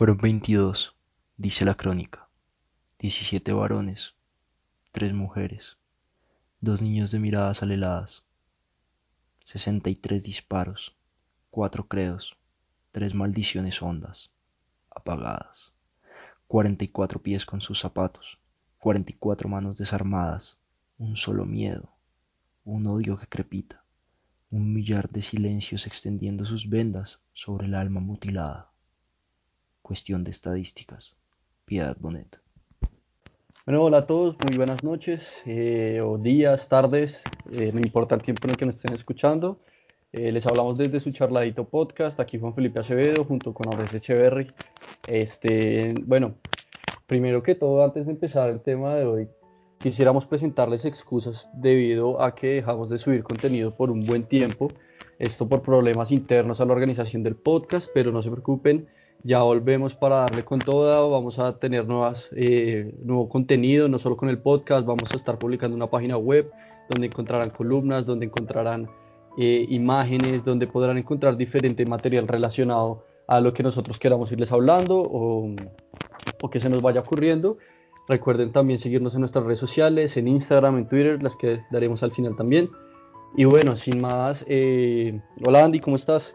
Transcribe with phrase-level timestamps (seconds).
[0.00, 0.96] Fueron veintidós,
[1.36, 2.30] dice la crónica,
[2.98, 4.14] diecisiete varones,
[4.92, 5.76] tres mujeres,
[6.62, 8.24] dos niños de miradas aleladas,
[9.40, 10.96] sesenta y tres disparos,
[11.50, 12.38] cuatro credos,
[12.92, 14.30] tres maldiciones hondas,
[14.88, 15.74] apagadas,
[16.48, 18.38] cuarenta y cuatro pies con sus zapatos,
[18.78, 20.56] cuarenta y cuatro manos desarmadas,
[20.96, 21.92] un solo miedo,
[22.64, 23.84] un odio que crepita,
[24.50, 28.69] un millar de silencios extendiendo sus vendas sobre el alma mutilada.
[29.82, 31.16] Cuestión de estadísticas.
[31.64, 32.40] Piedad Bonet.
[33.66, 38.22] Bueno, hola a todos, muy buenas noches, eh, o días, tardes, eh, no importa el
[38.22, 39.60] tiempo en el que nos estén escuchando.
[40.12, 44.50] Eh, les hablamos desde su charladito podcast, aquí Juan Felipe Acevedo junto con Andrés Echeverry.
[45.06, 46.34] Este, bueno,
[47.06, 49.28] primero que todo, antes de empezar el tema de hoy,
[49.78, 54.68] quisiéramos presentarles excusas debido a que dejamos de subir contenido por un buen tiempo.
[55.18, 58.88] Esto por problemas internos a la organización del podcast, pero no se preocupen,
[59.22, 64.16] ya volvemos para darle con toda, vamos a tener nuevas, eh, nuevo contenido, no solo
[64.16, 66.50] con el podcast, vamos a estar publicando una página web
[66.88, 68.88] donde encontrarán columnas, donde encontrarán
[69.38, 75.00] eh, imágenes, donde podrán encontrar diferente material relacionado a lo que nosotros queramos irles hablando
[75.00, 75.54] o,
[76.42, 77.58] o que se nos vaya ocurriendo.
[78.08, 82.10] Recuerden también seguirnos en nuestras redes sociales, en Instagram, en Twitter, las que daremos al
[82.10, 82.70] final también.
[83.36, 86.34] Y bueno, sin más, eh, hola Andy, ¿cómo estás?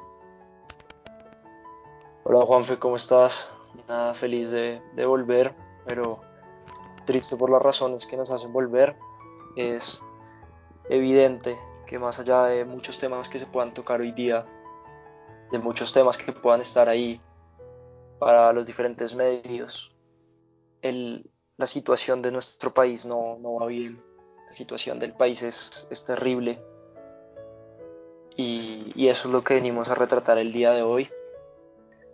[2.28, 3.52] Hola Juanfe, ¿cómo estás?
[3.88, 5.54] Nada, feliz de, volver,
[5.86, 6.22] pero
[7.06, 8.96] triste por las razones que nos hacen volver.
[9.56, 10.02] Es
[10.90, 14.44] evidente que más allá de muchos temas que se puedan tocar hoy día,
[15.52, 17.22] de muchos temas que puedan estar ahí
[18.18, 19.96] para los diferentes medios,
[20.82, 24.04] la situación de nuestro país no, va bien.
[24.48, 26.60] La situación del país es, terrible.
[28.36, 31.08] Y, y eso es lo que venimos a retratar el día de hoy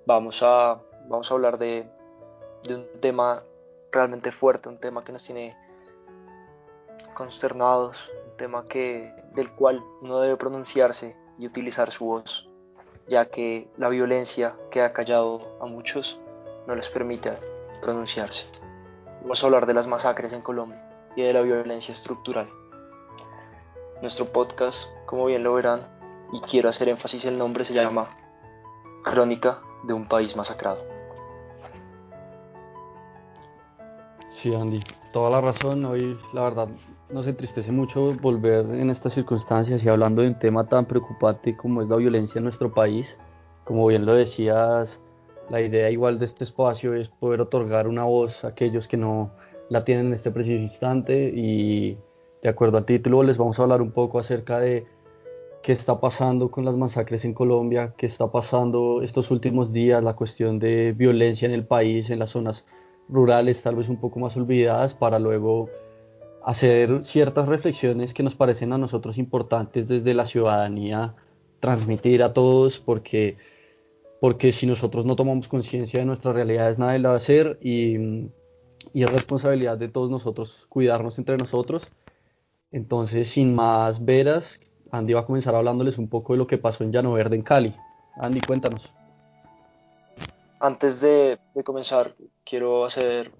[0.05, 1.89] vamos a, vamos a hablar de,
[2.69, 3.43] un tema
[3.91, 5.57] realmente fuerte, un tema que nos tiene
[7.13, 12.49] consternados, un tema que, del cual uno debe pronunciarse y utilizar su voz,
[13.07, 16.19] ya que la violencia que ha callado a muchos
[16.67, 17.31] no les permite
[17.81, 18.45] pronunciarse.
[19.21, 22.49] Vamos a hablar de las masacres en Colombia y de la violencia estructural.
[24.01, 25.81] Nuestro podcast, como bien lo verán,
[26.33, 28.09] y quiero hacer énfasis en el nombre, se llama
[29.03, 30.83] Crónica de un país masacrado.
[34.29, 34.81] Sí, Andy,
[35.11, 35.85] toda la razón.
[35.85, 36.67] Hoy, la verdad,
[37.09, 41.81] nos entristece mucho volver en estas circunstancias y hablando de un tema tan preocupante como
[41.81, 43.17] es la violencia en nuestro país.
[43.65, 44.99] Como bien lo decías,
[45.49, 49.31] la idea igual de este espacio es poder otorgar una voz a aquellos que no
[49.69, 51.97] la tienen en este preciso instante y
[52.41, 54.87] de acuerdo al título les vamos a hablar un poco acerca de
[55.61, 60.15] qué está pasando con las masacres en Colombia, qué está pasando estos últimos días, la
[60.15, 62.65] cuestión de violencia en el país, en las zonas
[63.07, 65.69] rurales tal vez un poco más olvidadas, para luego
[66.43, 71.15] hacer ciertas reflexiones que nos parecen a nosotros importantes desde la ciudadanía,
[71.59, 73.37] transmitir a todos, porque,
[74.19, 77.97] porque si nosotros no tomamos conciencia de nuestras realidades, nadie la va a hacer y,
[78.93, 81.87] y es responsabilidad de todos nosotros cuidarnos entre nosotros.
[82.71, 84.59] Entonces, sin más veras,
[84.91, 87.43] Andy va a comenzar hablándoles un poco de lo que pasó en Llano Verde en
[87.43, 87.75] Cali.
[88.17, 88.91] Andy, cuéntanos.
[90.59, 93.31] Antes de, comenzar, quiero hacer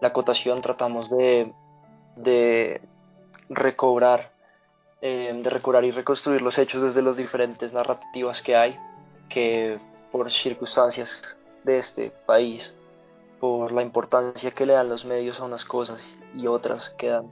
[0.00, 0.60] la acotación.
[0.60, 1.52] Tratamos de,
[3.48, 4.32] recobrar,
[5.00, 8.76] eh, de recobrar y reconstruir los hechos desde las diferentes narrativas que hay,
[9.28, 9.78] que
[10.10, 12.74] por circunstancias de este país,
[13.40, 17.30] por la importancia que le dan los medios a unas cosas y otras quedan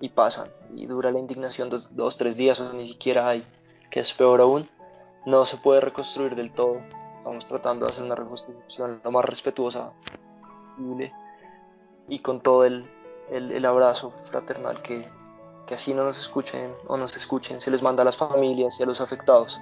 [0.00, 0.50] y pasan.
[0.74, 3.46] Y dura la indignación dos, dos, tres días o ni siquiera hay,
[3.90, 4.68] que es peor aún,
[5.24, 6.80] no se puede reconstruir del todo.
[7.18, 9.92] Estamos tratando de hacer una reconstrucción lo más respetuosa
[10.76, 11.12] posible.
[12.08, 12.88] Y con todo el,
[13.30, 15.08] el, abrazo fraternal que,
[15.66, 18.84] que así no nos escuchen o nos escuchen, se les manda a las familias y
[18.84, 19.60] a los afectados,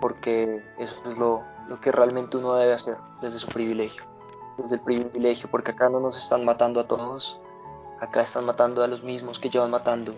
[0.00, 4.02] porque eso es lo, lo que realmente uno debe hacer desde su privilegio,
[4.56, 7.38] desde el privilegio, porque acá no nos están matando a todos,
[8.00, 10.14] Acá están matando a los mismos que llevan matando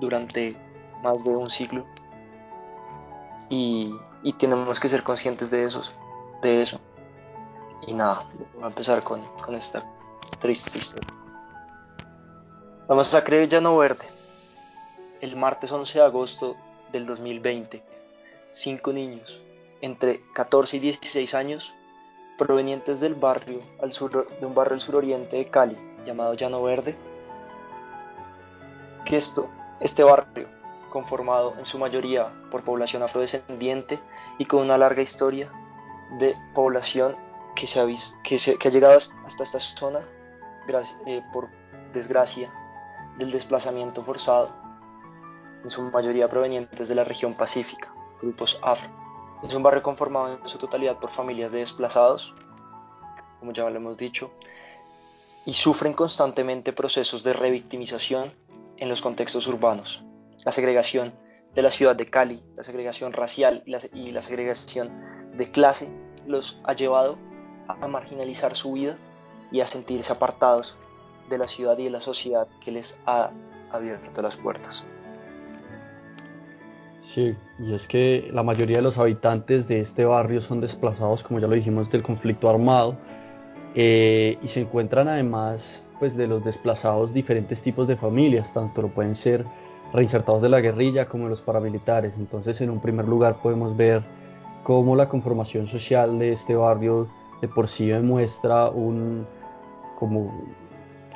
[0.00, 0.56] durante
[1.02, 1.84] más de un siglo.
[3.48, 3.94] Y,
[4.38, 5.92] tenemos que ser conscientes de, esos,
[6.42, 6.80] de eso.
[7.86, 9.22] Y nada, voy a empezar con,
[9.54, 9.84] esta
[10.40, 11.08] triste historia.
[12.88, 14.06] La masacre de Llano Verde.
[15.20, 16.56] El martes 11 de agosto
[16.92, 17.82] del 2020,
[18.50, 19.40] cinco niños
[19.80, 21.72] entre 14 y 16 años
[22.36, 26.96] provenientes del barrio al sur, de un barrio al suroriente de Cali llamado Llano Verde,
[29.04, 29.48] que esto,
[29.80, 30.48] este barrio,
[30.90, 33.98] conformado en su mayoría por población afrodescendiente
[34.38, 35.50] y con una larga historia
[36.18, 37.16] de población
[37.56, 37.86] que, se ha,
[38.22, 40.00] que, que ha llegado hasta esta zona
[41.06, 41.48] eh, por
[41.92, 42.52] desgracia
[43.18, 44.50] del desplazamiento forzado,
[45.62, 48.90] en su mayoría provenientes de la región pacífica, grupos afro.
[49.42, 52.34] Es un barrio conformado en su totalidad por familias de desplazados,
[53.40, 54.30] como ya lo hemos dicho,
[55.46, 58.32] y sufren constantemente procesos de revictimización
[58.76, 60.04] en los contextos urbanos.
[60.44, 61.12] La segregación
[61.54, 64.90] de la ciudad de Cali, la segregación racial y la, segregación
[65.36, 65.92] de clase
[66.26, 67.18] los ha llevado
[67.68, 68.96] a marginalizar su vida
[69.52, 70.76] y a sentirse apartados
[71.28, 73.30] de la ciudad y de la sociedad que les ha
[73.70, 74.84] abierto las puertas.
[77.02, 81.38] Sí, y es que la mayoría de los habitantes de este barrio son desplazados, como
[81.38, 82.96] ya lo dijimos, del conflicto armado
[83.74, 88.88] eh, y se encuentran además pues, de los desplazados diferentes tipos de familias, tanto lo
[88.88, 89.44] pueden ser
[89.92, 92.16] reinsertados de la guerrilla como los paramilitares.
[92.16, 94.02] Entonces, en un primer lugar podemos ver
[94.62, 97.08] cómo la conformación social de este barrio
[97.40, 99.26] de por sí demuestra un
[99.98, 100.32] como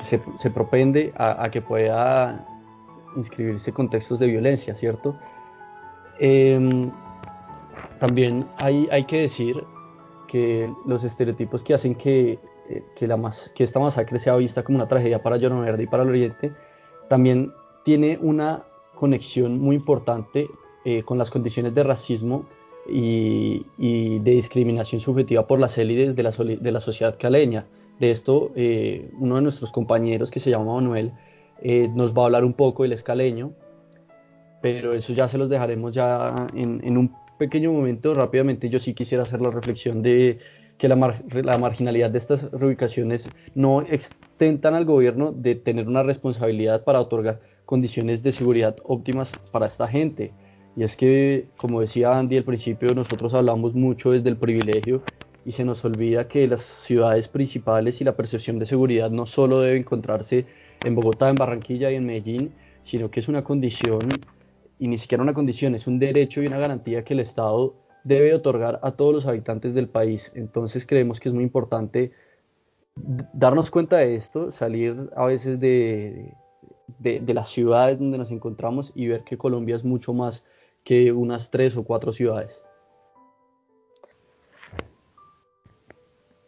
[0.00, 0.19] se,
[0.50, 2.46] propende a, que pueda
[3.16, 5.16] inscribirse contextos de violencia, ¿cierto?
[6.20, 6.90] Em,
[7.99, 9.64] también hay, hay que decir
[10.28, 12.38] que los estereotipos que hacen que,
[12.70, 16.53] eh, que, esta masacre sea vista como una tragedia para Llano y para el Oriente,
[17.09, 17.53] también
[17.85, 20.49] tiene una conexión muy importante
[20.85, 22.47] eh, con las condiciones de racismo
[22.87, 26.23] y, de discriminación subjetiva por las élites de
[26.73, 27.67] la, sociedad caleña.
[28.00, 31.12] De esto, eh, uno de nuestros compañeros que se llama Manuel
[31.94, 33.53] nos va a hablar un poco del escaleño,
[34.62, 38.94] pero eso ya se los dejaremos ya en, en un pequeño momento, rápidamente yo sí
[38.94, 40.38] quisiera hacer la reflexión de
[40.78, 46.84] que la, la, marginalidad de estas reubicaciones no extentan al gobierno de tener una responsabilidad
[46.84, 50.32] para otorgar condiciones de seguridad óptimas para esta gente.
[50.76, 55.02] Y es que, como decía Andy al principio, nosotros hablamos mucho desde el privilegio
[55.44, 59.60] y se nos olvida que las ciudades principales y la percepción de seguridad no solo
[59.60, 60.46] debe encontrarse
[60.84, 62.52] en Bogotá, en Barranquilla y en Medellín,
[62.82, 64.08] sino que es una condición
[64.78, 67.74] y ni siquiera una condición, es un derecho y una garantía que el Estado
[68.04, 70.32] debe otorgar a todos los habitantes del país.
[70.34, 72.12] Entonces creemos que es muy importante
[73.32, 76.34] darnos cuenta de esto, salir a veces de,
[76.98, 80.44] de, las ciudades donde nos encontramos y ver que Colombia es mucho más
[80.84, 82.60] que unas tres o cuatro ciudades.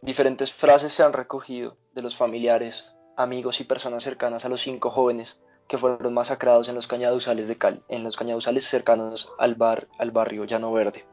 [0.02, 4.90] Diferentes frases se han recogido de los familiares, amigos y personas cercanas a los cinco
[4.90, 10.44] jóvenes que fueron masacrados en los cañaduzales de Cali, en los cañaduzales cercanos al barrio
[10.44, 11.04] Llano Verde.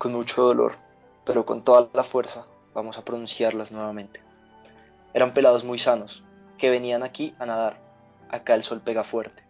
[0.00, 0.78] Con mucho dolor,
[1.26, 4.22] pero con toda la fuerza, vamos a pronunciarlas nuevamente.
[5.12, 6.24] Eran pelados muy sanos,
[6.56, 7.78] que venían aquí a nadar.
[8.30, 9.44] Acá el sol pega fuerte.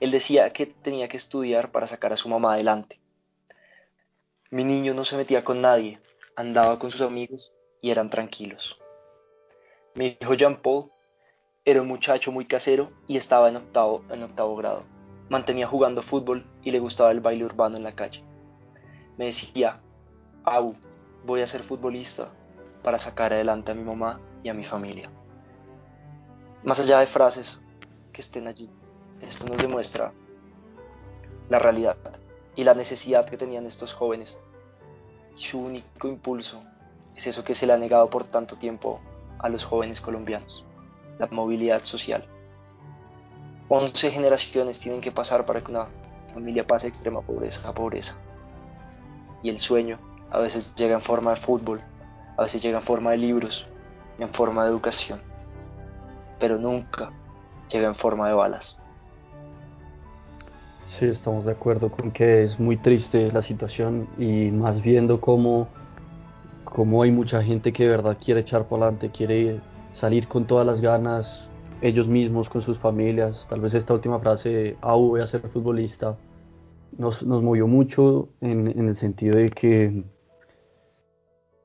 [0.00, 2.98] Él decía que tenía que estudiar para sacar a su mamá adelante.
[4.50, 6.00] Mi niño no se metía con nadie,
[6.34, 8.80] andaba con sus amigos y eran tranquilos.
[9.94, 10.90] Mi hijo Jean Paul
[11.64, 14.82] era un muchacho muy casero y estaba en octavo, en octavo grado.
[15.28, 18.24] Mantenía jugando fútbol y le gustaba el baile urbano en la calle.
[19.16, 19.80] Me decía,
[20.44, 20.74] Au,
[21.24, 22.28] voy a ser futbolista
[22.82, 25.10] para sacar adelante a mi mamá y a mi familia.
[26.62, 27.62] Más allá de frases
[28.12, 28.70] que estén allí,
[29.20, 30.12] esto nos demuestra
[31.48, 31.96] la realidad
[32.56, 34.38] y la necesidad que tenían estos jóvenes.
[35.34, 36.62] Su único impulso
[37.16, 39.00] es eso que se le ha negado por tanto tiempo
[39.38, 40.64] a los jóvenes colombianos
[41.18, 42.24] la movilidad social.
[43.68, 45.88] 11 generaciones tienen que pasar para que una
[46.32, 48.16] familia pase de extrema pobreza a pobreza.
[49.44, 49.98] Y el sueño
[50.30, 51.80] a veces llega en forma de fútbol,
[52.38, 53.68] a veces llega en forma de libros,
[54.18, 55.20] en forma de educación,
[56.40, 57.12] pero nunca
[57.70, 58.78] llega en forma de balas.
[60.86, 65.68] Sí, estamos de acuerdo con que es muy triste la situación y más viendo cómo,
[66.64, 69.60] cómo hay mucha gente que de verdad quiere echar para adelante, quiere
[69.92, 71.50] salir con todas las ganas,
[71.82, 73.46] ellos mismos, con sus familias.
[73.50, 76.16] Tal vez esta última frase, ah, voy a ser futbolista,
[76.98, 80.04] nos, nos movió mucho en, en, el sentido de que,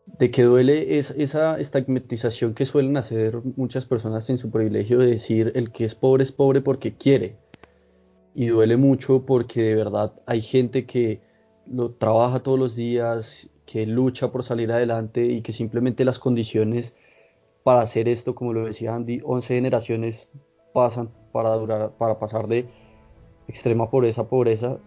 [0.06, 5.52] de que duele esa estigmatización que suelen hacer muchas personas en su privilegio de decir
[5.56, 7.38] el que es pobre es pobre porque quiere.
[8.36, 11.22] Y duele mucho porque de verdad hay gente que
[11.68, 16.96] lo trabaja todos los días, que lucha por salir adelante y que simplemente las condiciones
[17.64, 20.30] para hacer esto, como lo decía Andy, 11 generaciones
[20.74, 22.68] pasan para, durar, para pasar de
[23.48, 24.80] extrema pobreza a pobreza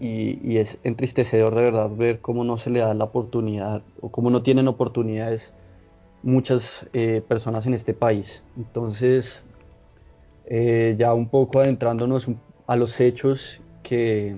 [0.00, 4.30] y, es entristecedor de verdad ver cómo no se le da la oportunidad o cómo
[4.30, 5.52] no tienen oportunidades
[6.22, 8.42] muchas eh, personas en este país.
[8.56, 9.42] Entonces,
[10.46, 12.28] eh, ya un poco adentrándonos
[12.66, 14.36] a los hechos que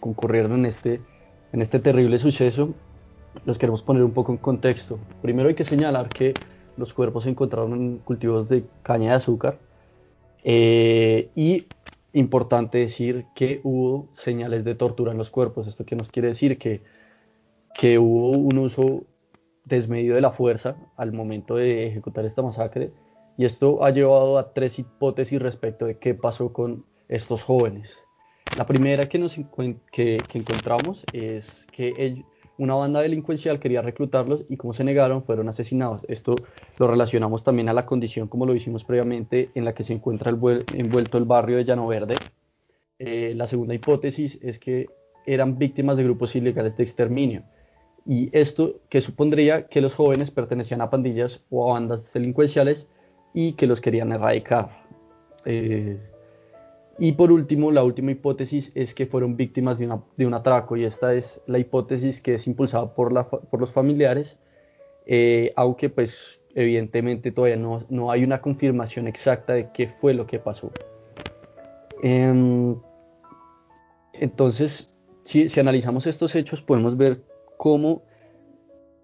[0.00, 1.00] concurrieron en este,
[1.52, 2.74] en este terrible suceso,
[3.44, 4.98] los queremos poner un poco en contexto.
[5.20, 6.34] Primero hay que señalar que
[6.76, 9.58] los cuerpos se encontraron en cultivos de caña de azúcar
[10.44, 11.66] eh, y
[12.12, 15.66] importante decir que hubo señales de tortura en los cuerpos.
[15.66, 16.58] ¿Esto qué nos quiere decir?
[16.58, 16.82] Que,
[17.98, 19.04] hubo un uso
[19.64, 22.92] desmedido de la fuerza al momento de ejecutar esta masacre
[23.38, 28.04] y esto ha llevado a tres hipótesis respecto de qué pasó con estos jóvenes.
[28.56, 29.18] La primera que,
[30.34, 32.24] encontramos es que
[32.58, 36.02] una banda delincuencial quería reclutarlos y como se negaron fueron asesinados.
[36.08, 36.34] Esto
[36.78, 40.30] lo relacionamos también a la condición, como lo hicimos previamente, en la que se encuentra
[40.30, 42.16] el envuelto el barrio de Llano Verde.
[42.98, 44.86] Eh, la segunda hipótesis es que
[45.26, 47.42] eran víctimas de grupos ilegales de exterminio.
[48.04, 52.86] Y esto que supondría que los jóvenes pertenecían a pandillas o a bandas delincuenciales
[53.32, 54.82] y que los querían erradicar.
[55.44, 55.98] Eh,
[57.04, 59.88] y por último, la última hipótesis es que fueron víctimas de,
[60.24, 64.38] un atraco y esta es la hipótesis que es impulsada por, los familiares,
[65.06, 70.38] eh, aunque pues evidentemente todavía no, hay una confirmación exacta de qué fue lo que
[70.38, 70.70] pasó.
[72.04, 72.76] Em,
[74.12, 74.88] entonces,
[75.24, 77.24] si, si analizamos estos hechos, podemos ver
[77.56, 78.04] cómo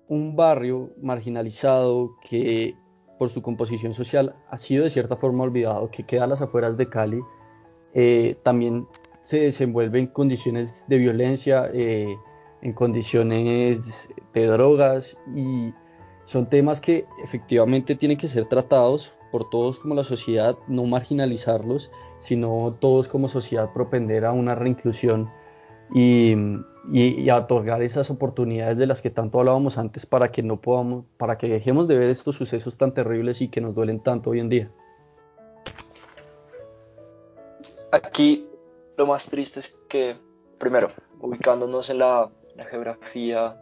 [0.06, 2.76] un barrio marginalizado que
[3.18, 6.76] por su composición social ha sido de cierta forma olvidado, que queda a las afueras
[6.76, 7.20] de Cali,
[7.94, 8.86] eh, también
[9.20, 12.16] se desenvuelve en condiciones de violencia, eh,
[12.62, 13.80] en condiciones
[14.34, 15.72] de drogas y
[16.24, 21.90] son temas que efectivamente tienen que ser tratados por todos como la sociedad, no marginalizarlos,
[22.18, 25.30] sino todos como sociedad propender a una reinclusión
[25.94, 26.34] y,
[27.30, 31.38] a otorgar esas oportunidades de las que tanto hablábamos antes para que no podamos, para
[31.38, 34.48] que dejemos de ver estos sucesos tan terribles y que nos duelen tanto hoy en
[34.48, 34.70] día.
[37.90, 38.46] Aquí
[38.98, 40.18] lo más triste es que,
[40.58, 40.90] primero,
[41.20, 42.30] ubicándonos en la,
[42.70, 43.60] geografía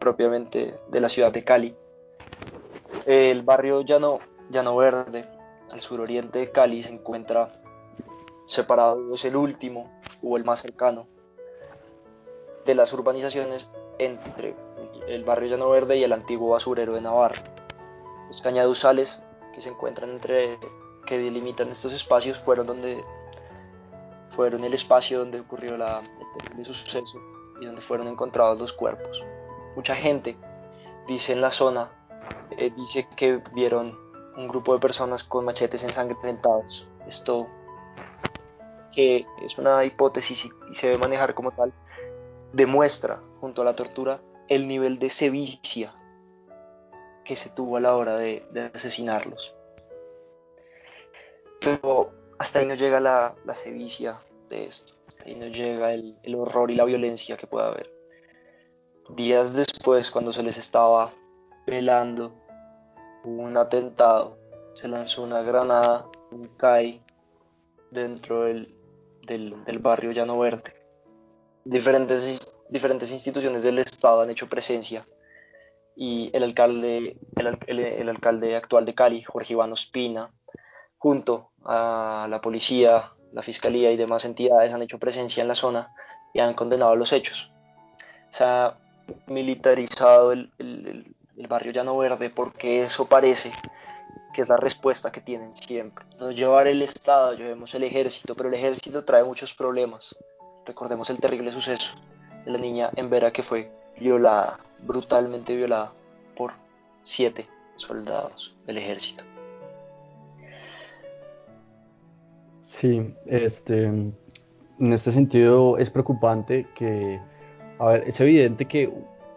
[0.00, 1.74] propiamente de la ciudad de Cali,
[3.06, 4.18] el barrio Llano,
[4.50, 5.26] Llano Verde,
[5.70, 7.62] al suroriente de Cali, se encuentra
[8.44, 9.90] separado, es el último
[10.22, 11.06] o el más cercano
[12.66, 14.56] de las urbanizaciones entre
[15.06, 17.42] el barrio Llano Verde y el antiguo basurero de Navarra.
[18.26, 19.22] Los cañaduzales
[19.54, 20.58] que se encuentran entre,
[21.06, 23.02] que delimitan estos espacios fueron donde
[24.34, 25.82] fueron el espacio donde ocurrió el
[26.38, 27.20] terrible suceso
[27.60, 29.24] y donde fueron encontrados los cuerpos.
[29.76, 30.36] Mucha gente
[31.06, 31.90] dice en la zona,
[32.56, 33.98] eh, dice que vieron
[34.36, 36.88] un grupo de personas con machetes ensangrentados.
[37.06, 37.46] Esto
[38.94, 41.72] que es una hipótesis y se debe manejar como tal,
[42.52, 45.94] demuestra, junto a la tortura, el nivel de sevicia
[47.24, 49.54] que se tuvo a la hora de, asesinarlos.
[51.60, 56.34] Pero hasta ahí no llega la, sevicia de esto, hasta ahí no llega el, el
[56.34, 57.90] horror y la violencia que puede haber.
[59.10, 61.12] Días después, cuando se les estaba
[61.66, 62.32] velando,
[63.24, 64.38] hubo un atentado,
[64.74, 67.02] se lanzó una granada, un CAI,
[67.90, 68.74] dentro del,
[69.26, 70.84] del, del barrio Llano Verde
[71.64, 75.06] diferentes, diferentes instituciones del Estado han hecho presencia
[75.96, 80.32] y el alcalde, el, alcalde actual de Cali, Jorge Iván Ospina,
[80.98, 85.92] junto a la policía, la fiscalía y demás entidades han hecho presencia en la zona
[86.32, 87.50] y han condenado los hechos.
[88.30, 88.76] Se ha
[89.26, 91.14] militarizado el,
[91.48, 93.52] barrio Llano Verde porque eso parece
[94.32, 96.04] que es la respuesta que tienen siempre.
[96.18, 100.16] No llevar el Estado, llevemos el ejército, pero el ejército trae muchos problemas.
[100.66, 101.94] Recordemos el terrible suceso
[102.44, 105.92] de la niña en Vera que fue violada, brutalmente violada
[106.36, 106.52] por
[107.02, 109.24] siete soldados del ejército.
[112.84, 114.12] Sí, este, en
[114.78, 117.18] este sentido es preocupante que,
[117.78, 118.92] a ver, es evidente que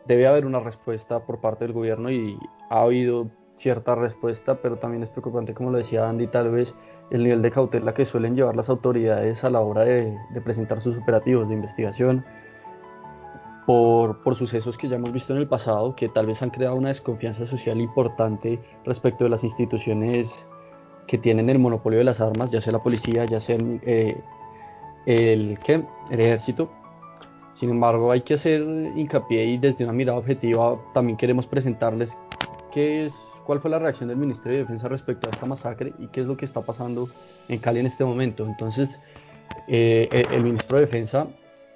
[0.06, 2.38] debe haber una respuesta por parte del gobierno y
[2.70, 6.76] ha habido cierta respuesta, pero también es preocupante, como lo decía Andy, tal vez
[7.10, 10.14] el nivel de cautela que suelen llevar las autoridades a la hora de,
[10.44, 12.26] presentar sus operativos de investigación
[13.66, 16.76] por, por, sucesos que ya hemos visto en el pasado, que tal vez han creado
[16.76, 20.46] una desconfianza social importante respecto de las instituciones
[21.08, 24.18] que tienen el monopolio de las armas, ya sea la policía, ya sea eh,
[25.06, 25.84] el, ¿qué?
[26.12, 26.70] el ejército.
[27.54, 28.62] Sin embargo, hay que hacer
[28.96, 32.20] hincapié y desde una mirada objetiva también queremos presentarles
[32.72, 33.14] qué es
[33.46, 36.28] cuál fue la reacción del Ministerio de Defensa respecto a esta masacre y qué es
[36.28, 37.10] lo que está pasando
[37.48, 38.46] en Cali en este momento.
[38.46, 39.00] Entonces,
[39.68, 41.28] eh, eh, el ministro de Defensa,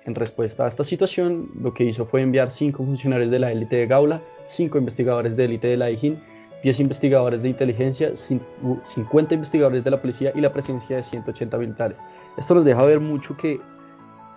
[0.05, 3.77] en respuesta a esta situación, lo que hizo fue enviar cinco funcionarios de la élite
[3.77, 6.19] de Gaula, cinco investigadores de élite de la IGIN,
[6.63, 11.97] 10 investigadores de inteligencia, 50 investigadores de la policía y la presencia de 180 militares.
[12.37, 13.59] Esto nos deja ver mucho que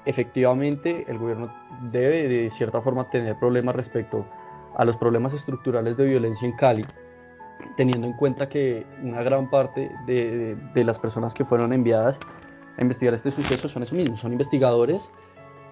[0.07, 1.53] efectivamente el gobierno
[1.91, 4.25] debe de cierta forma tener problemas respecto
[4.77, 6.87] a los problemas estructurales de violencia en Cali,
[7.77, 12.19] teniendo en cuenta que una gran parte de, de las personas que fueron enviadas
[12.77, 15.11] a investigar este suceso son esos mismos, son investigadores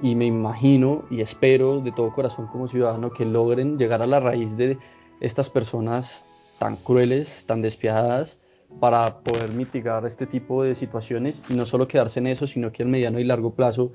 [0.00, 4.20] y me imagino y espero de todo corazón como ciudadano que logren llegar a la
[4.20, 4.78] raíz de
[5.20, 6.26] estas personas
[6.62, 8.38] tan crueles, tan despiadadas,
[8.78, 12.84] para poder mitigar este tipo de situaciones y no solo quedarse en eso, sino que
[12.84, 13.90] a mediano y largo plazo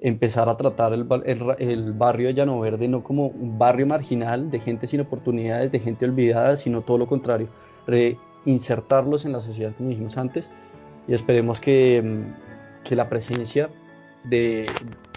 [0.00, 1.08] empezar a tratar el,
[1.58, 5.80] el, barrio de Llano Verde no como un barrio marginal de gente sin oportunidades, de
[5.80, 7.48] gente olvidada, sino todo lo contrario,
[7.88, 10.48] reinsertarlos en la sociedad como dijimos antes
[11.08, 13.70] y esperemos que, mm, que la presencia
[14.22, 14.66] de,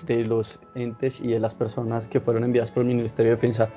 [0.07, 3.69] de, los entes y de las personas que fueron enviadas por el Ministerio de Defensa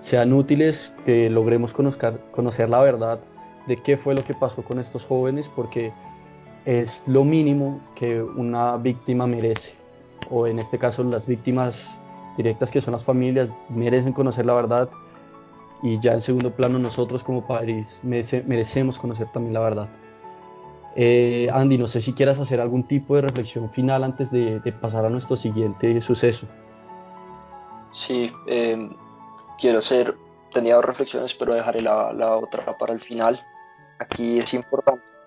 [0.00, 3.20] sean útiles, que logremos conocer, la verdad
[3.66, 5.92] de qué fue lo que pasó con estos jóvenes, porque
[6.64, 9.74] es lo mínimo que una víctima merece,
[10.30, 11.86] o en este caso las víctimas
[12.36, 14.88] directas que son las familias merecen conocer la verdad
[15.82, 19.88] y ya en segundo plano nosotros como padres merecemos conocer también la verdad.
[20.96, 25.04] Eh, Andy, no sé si quieras hacer algún tipo de reflexión final antes de, pasar
[25.04, 26.46] a nuestro siguiente suceso.
[27.92, 28.88] Sí, eh,
[29.58, 30.16] quiero hacer,
[30.52, 33.40] tenía dos reflexiones, pero dejaré la, la otra para el final.
[33.98, 35.18] Aquí es importante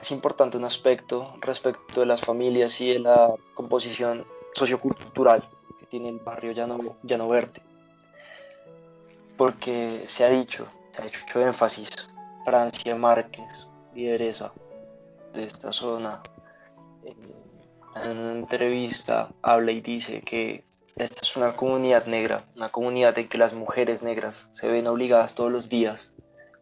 [0.00, 4.24] es importante un aspecto respecto de las familias y de la composición
[4.54, 5.42] sociocultural
[5.78, 7.62] que tiene el barrio Llano, Verde.
[9.36, 12.08] Porque se ha dicho, se ha hecho énfasis,
[12.44, 14.52] Francia Márquez, lideresa
[15.32, 16.22] de esta zona,
[17.04, 20.64] en una entrevista habla y dice que
[20.98, 25.34] esta es una comunidad negra, una comunidad en que las mujeres negras se ven obligadas
[25.34, 26.12] todos los días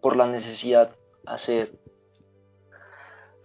[0.02, 0.90] por la necesidad
[1.25, 1.78] a hacer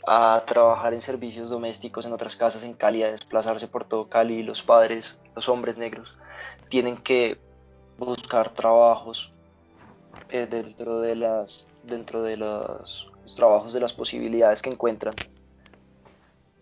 [0.06, 4.44] a trabajar en servicios domésticos en otras casas en Cali, a desplazarse por todo Cali.
[4.44, 6.18] Los padres, los hombres negros,
[6.70, 7.40] tienen que
[7.98, 9.32] buscar trabajos
[10.30, 15.16] eh, dentro de los, trabajos de las posibilidades que encuentran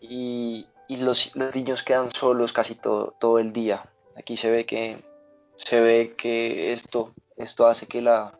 [0.01, 3.83] y, los, niños quedan solos casi todo, todo el día
[4.19, 5.03] aquí se ve que
[5.55, 8.39] se ve que esto esto hace que la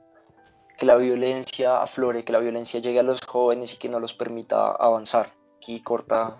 [0.79, 4.13] que la violencia aflore, que la violencia llegue a los jóvenes y que no los
[4.13, 5.33] permita avanzar.
[5.57, 6.37] Aquí corta,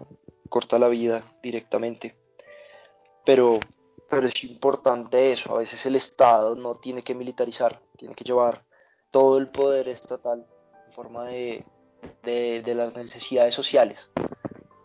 [0.48, 2.16] corta la vida directamente.
[3.26, 3.60] Pero,
[4.10, 8.64] pero es importante eso, a veces el Estado no tiene que militarizar, tiene que llevar
[9.12, 10.48] todo el poder estatal
[10.86, 11.66] en forma de,
[12.24, 14.10] de, las necesidades sociales,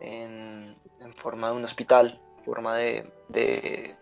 [0.01, 0.77] en,
[1.15, 3.97] forma de un hospital, forma de, de,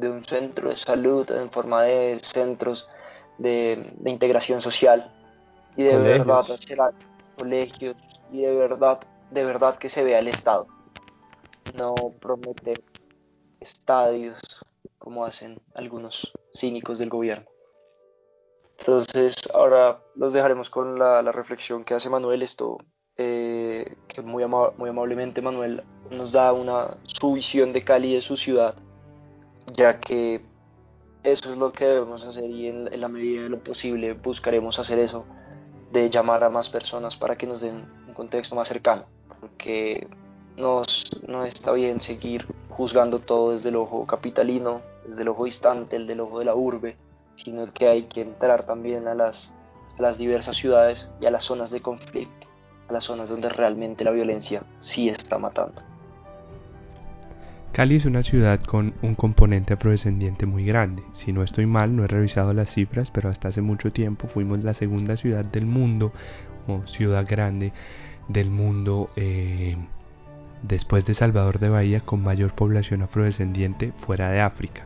[0.00, 2.88] de un centro de salud, en forma de centros
[3.38, 5.12] de, integración social
[5.76, 6.78] y de verdad hacer
[7.36, 7.96] colegios
[8.32, 10.66] y de verdad, de verdad que se vea el Estado.
[11.74, 12.82] No prometer
[13.60, 14.40] estadios
[14.98, 17.46] como hacen algunos cínicos del gobierno.
[18.78, 22.42] Entonces, ahora los dejaremos con la, reflexión que hace Manuel.
[22.42, 22.78] Esto,
[23.16, 28.36] eh, que muy, muy amablemente Manuel nos da una, su visión de Cali de su
[28.36, 28.74] ciudad,
[29.72, 30.42] ya que
[31.22, 34.98] eso es lo que debemos hacer y en, la medida de lo posible buscaremos hacer
[34.98, 35.24] eso,
[35.92, 39.04] de llamar a más personas para que nos den un contexto más cercano,
[39.40, 40.08] porque
[40.56, 40.82] no
[41.44, 46.20] está bien seguir juzgando todo desde el ojo capitalino, desde el ojo distante, el del
[46.20, 46.96] ojo de la urbe,
[47.36, 49.52] sino que hay que entrar también a las,
[49.98, 52.48] a las diversas ciudades y a las zonas de conflicto,
[52.88, 55.82] a las zonas donde realmente la violencia sí está matando.
[57.72, 61.04] Cali es una ciudad con un componente afrodescendiente muy grande.
[61.12, 64.64] Si no estoy mal, no he revisado las cifras, pero hasta hace mucho tiempo fuimos
[64.64, 66.12] la segunda ciudad del mundo,
[66.66, 67.72] o ciudad grande
[68.26, 69.76] del mundo, eh,
[70.62, 74.84] después de Salvador de Bahía, con mayor población afrodescendiente fuera de África.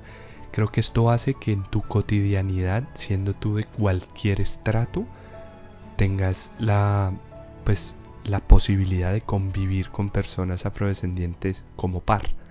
[0.53, 5.07] Creo que esto hace que en tu cotidianidad, siendo tú de cualquier estrato,
[5.97, 7.15] tengas la,
[7.65, 12.44] pues, la posibilidad de convivir con personas afrodescendientes como par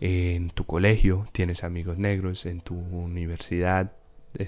[0.00, 3.92] en tu colegio tienes amigos negros, en tu universidad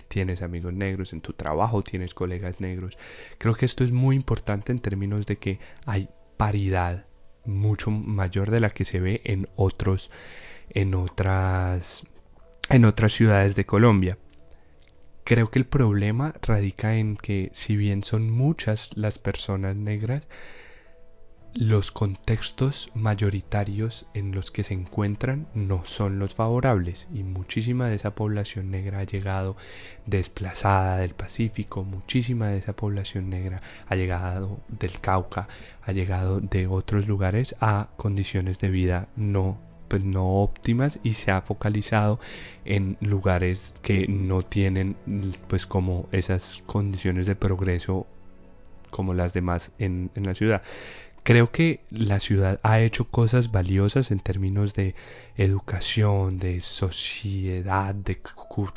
[0.08, 2.98] tienes amigos negros, en tu trabajo tienes colegas negros.
[3.38, 7.06] Creo que esto es muy importante en términos de que hay paridad
[7.44, 10.10] mucho mayor de la que se ve en otros
[10.70, 12.06] en otras
[12.68, 14.18] en otras ciudades de Colombia.
[15.24, 20.26] Creo que el problema radica en que si bien son muchas las personas negras,
[21.60, 27.96] los contextos mayoritarios en los que se encuentran no son los favorables y muchísima de
[27.96, 29.56] esa población negra ha llegado
[30.06, 35.48] desplazada del Pacífico, muchísima de esa población negra ha llegado del Cauca,
[35.82, 41.32] ha llegado de otros lugares a condiciones de vida no pues no óptimas y se
[41.32, 42.20] ha focalizado
[42.66, 44.94] en lugares que no tienen
[45.48, 48.06] pues como esas condiciones de progreso
[48.90, 50.62] como las demás en, en la ciudad.
[51.28, 54.94] Creo que la ciudad ha hecho cosas valiosas en términos de
[55.36, 58.18] educación, de sociedad, de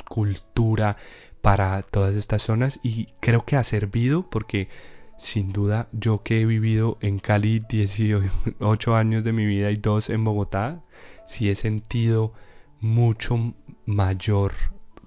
[0.06, 0.98] cultura
[1.40, 4.68] para todas estas zonas y creo que ha servido porque
[5.16, 8.30] sin duda yo que he vivido en Cali 18
[8.94, 10.82] años de mi vida y dos en Bogotá,
[11.26, 12.34] sí he sentido
[12.80, 13.54] mucho
[13.86, 14.52] mayor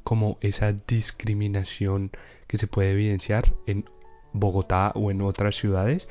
[0.03, 2.10] como esa discriminación
[2.47, 3.86] que se puede evidenciar en
[4.34, 6.08] Bogotá o en otras ciudades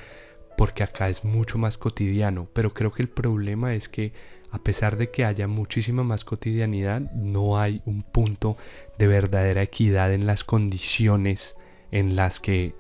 [0.57, 4.13] porque acá es mucho más cotidiano, pero creo que el problema es que
[4.51, 8.57] a pesar de que haya muchísima más cotidianidad, no hay un punto
[8.99, 11.57] de verdadera equidad en las condiciones
[11.91, 12.75] en las que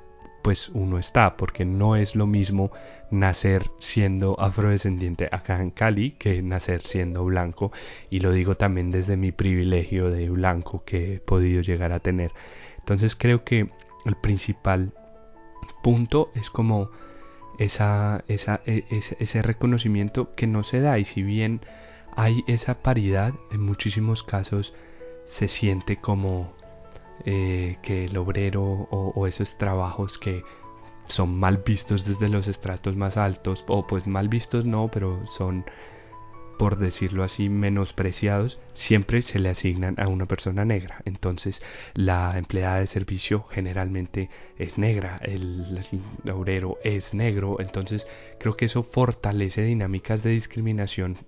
[0.44, 2.70] pues uno está, porque no es lo mismo
[3.10, 7.72] nacer siendo afrodescendiente acá en Cali que nacer siendo blanco,
[8.10, 12.30] y lo digo también desde mi privilegio de blanco que he podido llegar a tener.
[12.78, 13.70] Entonces creo que
[14.04, 14.92] el principal
[15.82, 16.90] punto es como
[17.58, 20.98] esa, esa, e, ese, reconocimiento que no se da.
[20.98, 21.60] Y si bien
[22.16, 24.74] hay esa paridad, en muchísimos casos
[25.24, 26.52] se siente como
[27.24, 30.42] eh, que el obrero o, o, esos trabajos que
[31.06, 35.64] son mal vistos desde los estratos más altos, o pues mal vistos no, pero son
[36.58, 41.02] por decirlo así, menospreciados, siempre se le asignan a una persona negra.
[41.04, 41.62] Entonces,
[41.94, 45.80] la empleada de servicio generalmente es negra, el,
[46.32, 47.58] obrero es negro.
[47.60, 48.06] Entonces,
[48.38, 51.18] creo que eso fortalece dinámicas de discriminación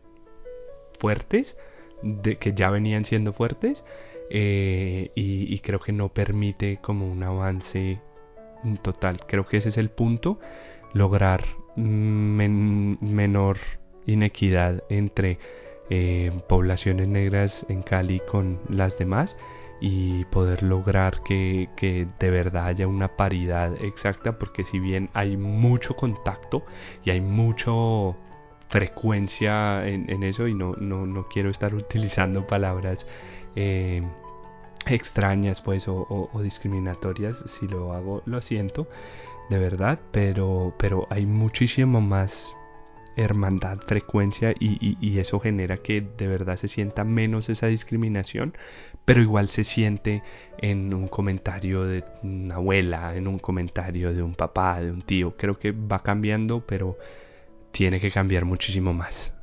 [0.98, 1.58] fuertes,
[2.02, 3.84] de, que ya venían siendo fuertes,
[4.30, 8.00] eh, y, creo que no permite como un avance
[8.82, 9.20] total.
[9.26, 10.40] Creo que ese es el punto,
[10.92, 11.44] lograr
[11.76, 13.58] menor
[14.06, 15.38] inequidad entre
[15.90, 19.36] eh, poblaciones negras en Cali con las demás
[19.80, 21.68] y poder lograr que,
[22.18, 26.64] de verdad haya una paridad exacta porque si bien hay mucho contacto
[27.04, 27.72] y hay mucha
[28.68, 33.06] frecuencia en, eso y no, no, quiero estar utilizando palabras
[33.54, 34.02] eh,
[34.86, 38.88] extrañas pues o, o, discriminatorias si lo hago lo siento
[39.50, 42.55] de verdad pero pero hay muchísimo más
[43.16, 48.56] hermandad, frecuencia y, eso genera que de verdad se sienta menos esa discriminación,
[49.04, 50.22] pero igual se siente
[50.58, 55.34] en un comentario de una abuela, en un comentario de un papá, de un tío.
[55.36, 56.98] Creo que va cambiando, pero
[57.70, 59.34] tiene que cambiar muchísimo más.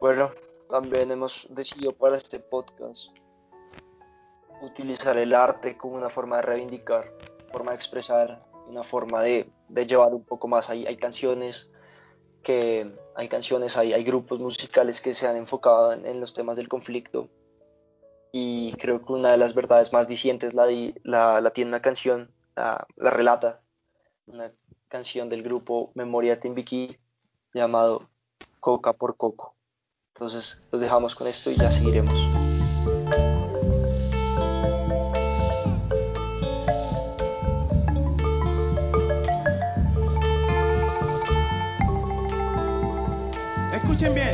[0.00, 0.30] Bueno,
[0.68, 3.10] también hemos decidido para este podcast
[4.62, 7.12] utilizar el arte como una forma de reivindicar,
[7.52, 9.50] forma de expresar, una forma de,
[9.86, 10.70] llevar un poco más.
[10.70, 11.70] Hay, hay canciones
[12.42, 16.68] que hay canciones, hay, hay grupos musicales que se han enfocado en, los temas del
[16.68, 17.28] conflicto
[18.32, 20.66] y creo que una de las verdades más dicientes la,
[21.02, 23.62] la, la tiene una canción, la, la, relata,
[24.26, 24.52] una
[24.88, 26.98] canción del grupo Memoria Timbiquí
[27.54, 28.08] llamado
[28.60, 29.54] Coca por Coco.
[30.14, 32.37] Entonces los dejamos con esto y ya seguiremos.
[43.98, 44.27] Escuchen bien.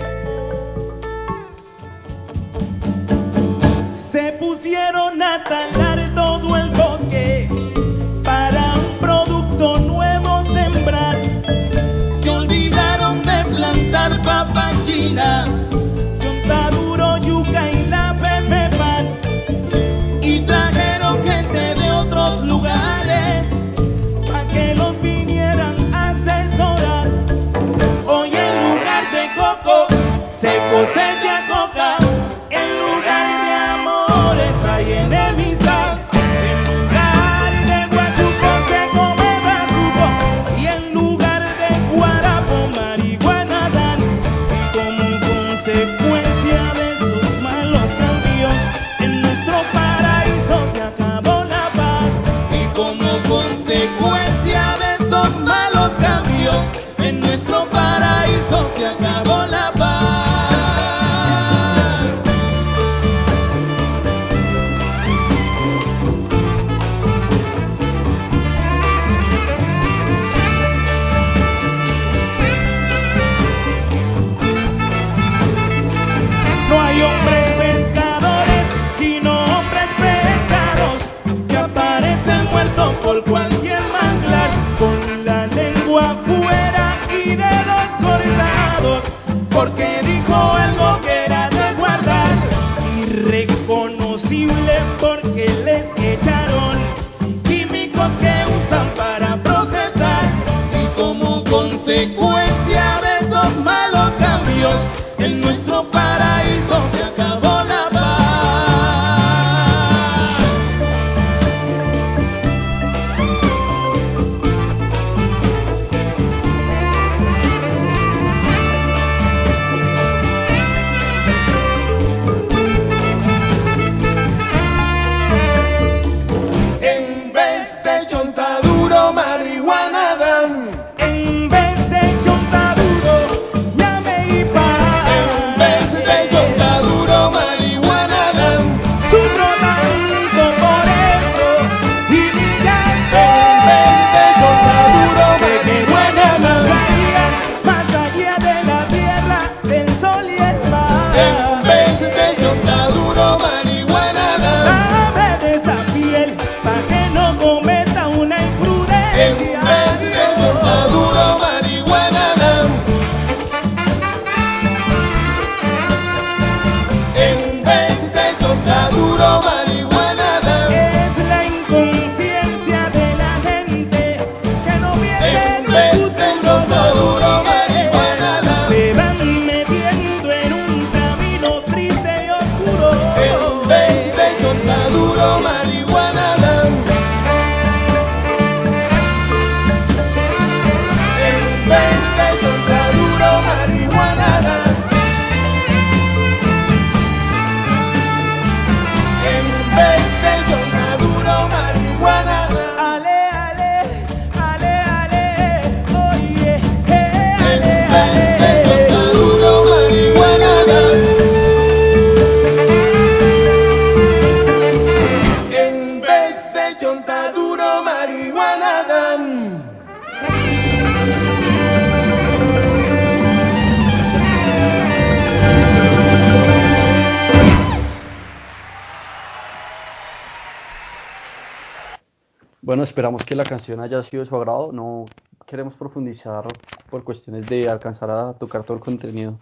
[233.05, 234.73] Esperamos que la canción haya sido de su agrado.
[234.73, 235.15] No
[235.47, 236.57] queremos profundizar
[236.89, 239.41] por cuestiones de alcanzar a tocar todo el contenido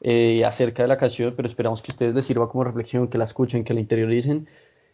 [0.00, 3.18] eh, acerca de la canción, pero esperamos que a ustedes les sirva como reflexión, que
[3.18, 4.48] la escuchen, que la interioricen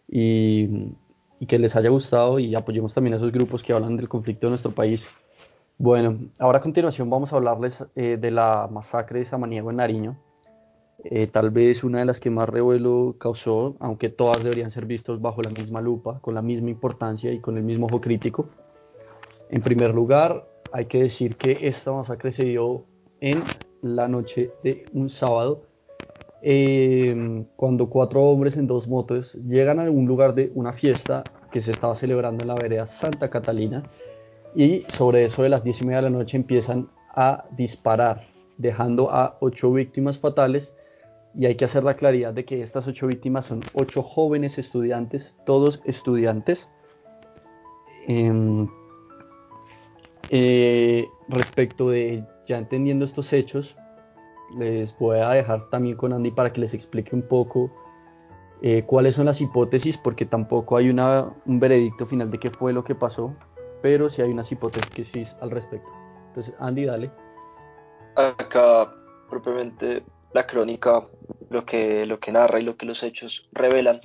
[0.09, 0.97] y,
[1.41, 4.49] y que les haya gustado y apoyemos también a esos grupos que hablan del conflicto
[4.49, 5.15] de nuestro país.
[5.79, 10.24] Bueno, ahora a continuación vamos a hablarles eh, de la masacre de Samaniego en Nariño.
[11.05, 15.21] Eh, tal vez una de las que más revuelo causó, aunque todas deberían ser vistas
[15.21, 18.49] bajo la misma lupa, con la misma importancia y con el mismo ojo crítico.
[19.51, 22.85] En primer lugar, hay que decir que esta masacre se dio
[23.21, 23.43] en
[23.83, 25.63] la noche de un sábado,
[26.43, 31.61] eh, cuando cuatro hombres en dos motos llegan a un lugar de una fiesta que
[31.61, 33.83] se estaba celebrando en la vereda Santa Catalina
[34.55, 38.27] y sobre eso de las diez y media de la noche empiezan a disparar,
[38.59, 40.75] dejando a ocho víctimas fatales
[41.37, 45.35] y hay que hacer la claridad de que estas ocho víctimas son ocho jóvenes estudiantes,
[45.45, 46.69] todos estudiantes.
[48.07, 48.69] Em,
[50.31, 53.77] eh, respecto de ya entendiendo estos hechos,
[54.57, 57.71] les voy a dejar también con Andy para que les explique un poco
[58.63, 62.73] eh, cuáles son las hipótesis, porque tampoco hay una, un veredicto final de qué fue
[62.73, 63.35] lo que pasó,
[63.83, 65.91] pero sí hay unas hipótesis al respecto.
[66.29, 67.11] Entonces, Andy, dale.
[68.17, 68.95] Acá
[69.29, 71.07] propiamente la crónica,
[71.49, 74.01] lo que, lo que narra y lo que los hechos revelan,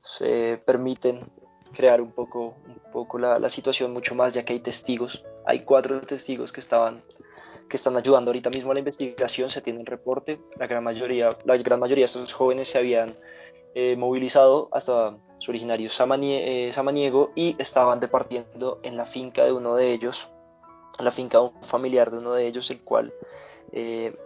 [0.00, 1.30] se permiten
[1.72, 5.24] crear un poco, un poco la, la situación mucho más, ya que hay testigos.
[5.44, 7.02] Hay cuatro testigos que estaban
[7.68, 11.38] que están ayudando ahorita mismo a la investigación, se tiene un reporte, la gran mayoría,
[11.44, 13.16] la gran mayoría de estos jóvenes se habían
[13.76, 19.76] eh, movilizado hasta su originario eh, Samaniego y estaban departiendo en la finca de uno
[19.76, 20.30] de ellos,
[20.98, 23.14] en la finca de un familiar de uno de ellos, el cual
[23.70, 24.16] eh,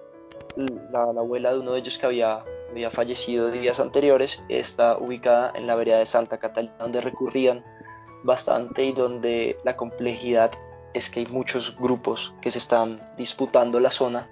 [0.56, 5.52] la, la abuela de uno de ellos que había, había fallecido días anteriores está ubicada
[5.54, 7.64] en la vereda de Santa Catalina, donde recurrían
[8.22, 10.52] bastante y donde la complejidad
[10.94, 14.30] es que hay muchos grupos que se están disputando la zona,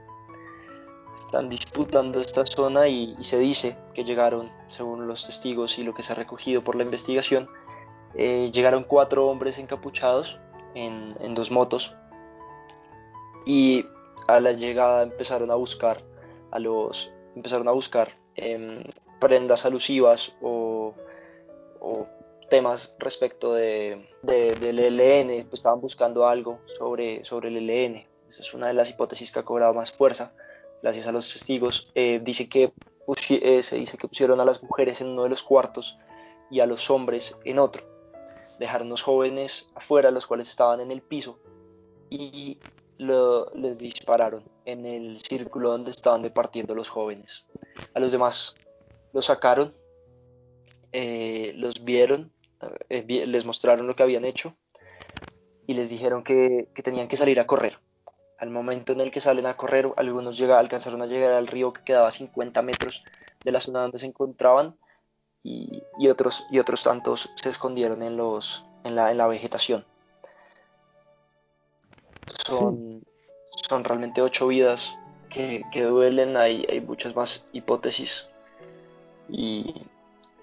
[1.18, 5.94] están disputando esta zona y, y se dice que llegaron, según los testigos y lo
[5.94, 7.48] que se ha recogido por la investigación,
[8.14, 10.38] eh, llegaron cuatro hombres encapuchados
[10.74, 11.94] en, en dos motos.
[13.44, 13.86] Y
[14.28, 15.98] a la llegada empezaron a buscar
[16.50, 18.82] a los empezaron a buscar em,
[19.20, 20.94] prendas alusivas o,
[21.80, 22.06] o
[22.50, 28.06] temas respecto de, de- del ELN, pues estaban buscando algo sobre, sobre el ELN.
[28.28, 30.34] Esa es una de las hipótesis que ha cobrado más fuerza,
[30.82, 31.90] gracias a los testigos.
[31.94, 32.72] Eh, dice que
[33.30, 35.98] eh, se dice que pusieron a las mujeres en uno de los cuartos
[36.50, 37.82] y a los hombres en otro.
[38.58, 41.38] Dejaron los jóvenes afuera, los cuales estaban en el piso,
[42.10, 42.58] y
[43.02, 47.44] lo- les dispararon en el círculo donde estaban departiendo los jóvenes.
[47.94, 48.56] A los demás
[49.12, 49.74] los sacaron,
[50.92, 52.32] eh, los vieron,
[52.88, 54.56] eh, les mostraron lo que habían hecho
[55.66, 57.78] y les dijeron que, que tenían que salir a correr.
[58.38, 61.72] Al momento en el que salen a correr, algunos llega- alcanzaron a llegar al río
[61.72, 63.04] que quedaba a 50 metros
[63.44, 64.76] de la zona donde se encontraban
[65.42, 69.84] y, y otros, y otros tantos se escondieron en, los, en, la, en la vegetación.
[72.26, 73.04] Son,
[73.68, 74.96] son realmente ocho vidas
[75.28, 78.28] que, que duelen, hay, hay muchas más hipótesis.
[79.28, 79.74] Y,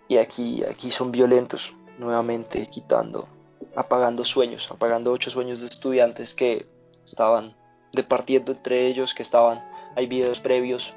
[0.08, 3.28] y aquí, aquí son violentos, nuevamente quitando,
[3.76, 6.68] apagando sueños, apagando ocho sueños de estudiantes que
[7.06, 7.56] estaban
[7.94, 9.64] departiendo entre ellos, que estaban,
[9.96, 10.94] hay videos previos,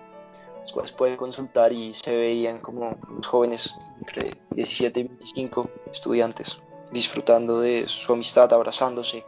[0.60, 6.60] los cuales pueden consultar y se veían como los jóvenes entre 17 y 25 estudiantes
[6.92, 9.24] disfrutando de su amistad, abrazándose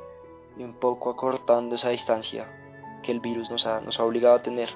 [0.57, 2.47] y un poco acortando esa distancia
[3.03, 4.69] que el virus nos ha, nos ha obligado a tener.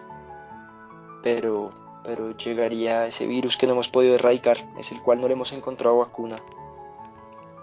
[1.22, 1.70] Pero,
[2.04, 5.52] pero llegaría ese virus que no hemos podido erradicar, es el cual no le hemos
[5.52, 6.38] encontrado vacuna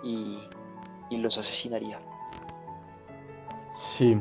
[0.04, 0.39] y,
[1.10, 1.99] y los asesinaría.
[3.71, 4.17] Sí,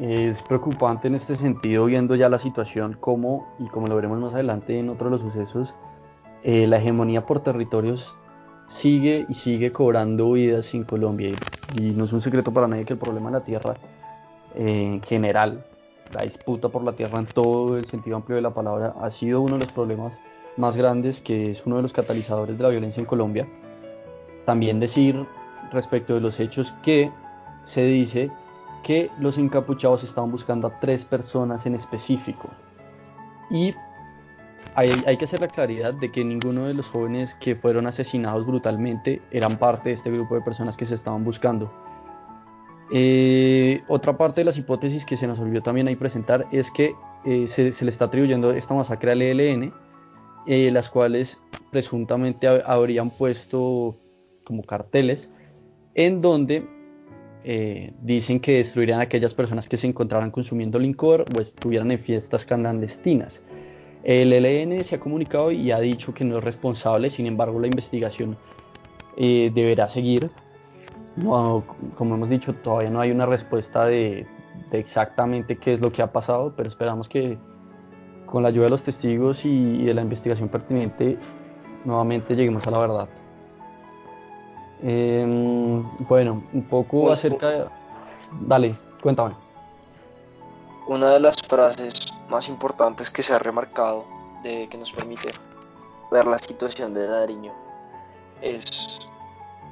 [0.00, 4.34] es preocupante en este sentido viendo ya la situación como, y como lo veremos más
[4.34, 5.76] adelante en otro de los sucesos,
[6.42, 8.16] eh, la hegemonía por territorios
[8.66, 11.34] sigue y sigue cobrando vidas en Colombia.
[11.74, 13.76] Y no es un secreto para nadie que el problema de la tierra
[14.54, 15.64] eh, en general,
[16.12, 19.40] la disputa por la tierra en todo el sentido amplio de la palabra, ha sido
[19.40, 20.12] uno de los problemas
[20.56, 23.46] más grandes, que es uno de los catalizadores de la violencia en Colombia.
[24.44, 25.26] También decir
[25.72, 27.10] respecto de los hechos que
[27.64, 28.30] se dice
[28.84, 32.48] que los encapuchados estaban buscando a tres personas en específico.
[33.50, 33.74] Y
[34.76, 39.22] hay, que hacer la claridad de que ninguno de los jóvenes que fueron asesinados brutalmente
[39.30, 41.72] eran parte de este grupo de personas que se estaban buscando.
[42.92, 46.94] Eh, otra parte de las hipótesis que se nos olvidó también ahí presentar es que
[47.24, 49.72] eh, se, se, le está atribuyendo esta masacre al ELN,
[50.46, 53.96] eh, las cuales presuntamente habrían puesto
[54.44, 55.32] como carteles
[55.94, 56.68] en donde
[57.48, 62.00] eh, dicen que destruirían a aquellas personas que se encontraran consumiendo licor o estuvieran en
[62.00, 63.40] fiestas clandestinas.
[64.06, 67.66] El ELN se ha comunicado y ha dicho que no es responsable, sin embargo la
[67.66, 68.36] investigación
[69.16, 70.30] eh, deberá seguir.
[71.16, 71.64] No,
[71.96, 74.24] como hemos dicho, todavía no hay una respuesta de,
[74.70, 77.36] de, exactamente qué es lo que ha pasado, pero esperamos que
[78.26, 81.18] con la ayuda de los testigos y, y de la investigación pertinente
[81.84, 83.08] nuevamente lleguemos a la verdad.
[84.84, 87.64] Eh, bueno, un poco Pues, acerca de...
[88.42, 89.34] Dale, cuéntame.
[90.86, 94.04] Una de las frases más importantes que se ha remarcado
[94.42, 95.30] de que nos permite
[96.10, 97.52] ver la situación de Nariño
[98.40, 99.00] es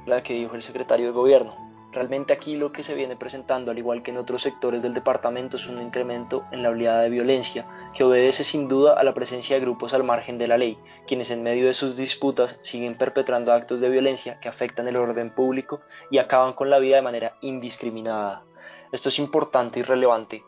[0.05, 1.65] la que dijo el secretario de gobierno.
[1.91, 5.55] Realmente aquí lo que se viene presentando, al igual que en otros sectores del departamento,
[5.55, 9.55] es un incremento en la oleada de violencia, que obedece sin duda a la presencia
[9.55, 13.53] de grupos al margen de la ley, quienes en medio de sus disputas siguen perpetrando
[13.53, 15.79] actos de violencia que afectan el orden público
[16.11, 18.43] y acaban con la vida de manera indiscriminada.
[18.91, 20.43] Esto es importante y relevante,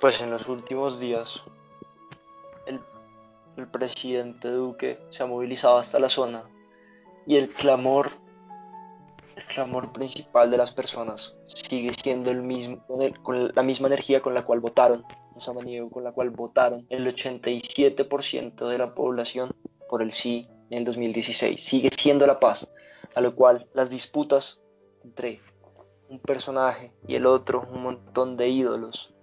[0.00, 1.42] pues en los últimos días
[2.66, 2.80] el,
[3.68, 6.44] presidente Duque se ha movilizado hasta la zona
[7.26, 8.10] y el clamor
[9.34, 12.84] el clamor principal de las personas sigue siendo el mismo,
[13.22, 15.04] con la misma energía con la cual votaron
[15.34, 19.54] en Samaniego, con la cual votaron el 87% de la población
[19.88, 21.62] por el sí en el 2016.
[21.62, 22.72] Sigue siendo la paz,
[23.14, 24.60] a lo cual las disputas
[25.04, 25.40] entre
[26.08, 29.15] un personaje y el otro, un montón de ídolos,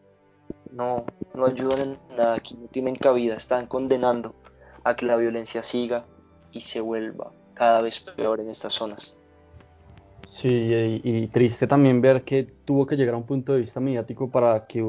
[0.74, 4.36] no, no ayudan en nada, aquí no tienen cabida, están condenando
[4.84, 6.06] a que la violencia siga
[6.52, 9.16] y se vuelva cada vez peor en estas zonas.
[10.28, 10.50] Sí,
[11.04, 14.66] y, triste también ver que tuvo que llegar a un punto de vista mediático para
[14.66, 14.80] que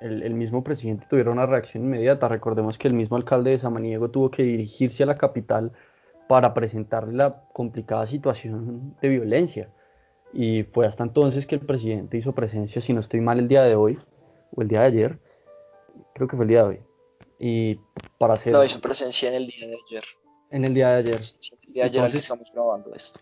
[0.00, 2.26] el, el, mismo presidente tuviera una reacción inmediata.
[2.28, 5.72] Recordemos que el mismo alcalde de Samaniego tuvo que dirigirse a la capital
[6.26, 9.68] para presentarle la complicada situación de violencia.
[10.32, 13.62] Y fue hasta entonces que el presidente hizo presencia, si no estoy mal, el día
[13.62, 13.98] de hoy,
[14.54, 15.18] o el día de ayer,
[16.14, 16.80] creo que fue el día de hoy.
[17.38, 17.80] Y
[18.18, 18.52] para hacer...
[18.52, 20.04] No, hizo presencia en el día de ayer.
[20.50, 21.20] En el día de ayer.
[21.66, 23.20] El día de ayer entonces, estamos grabando esto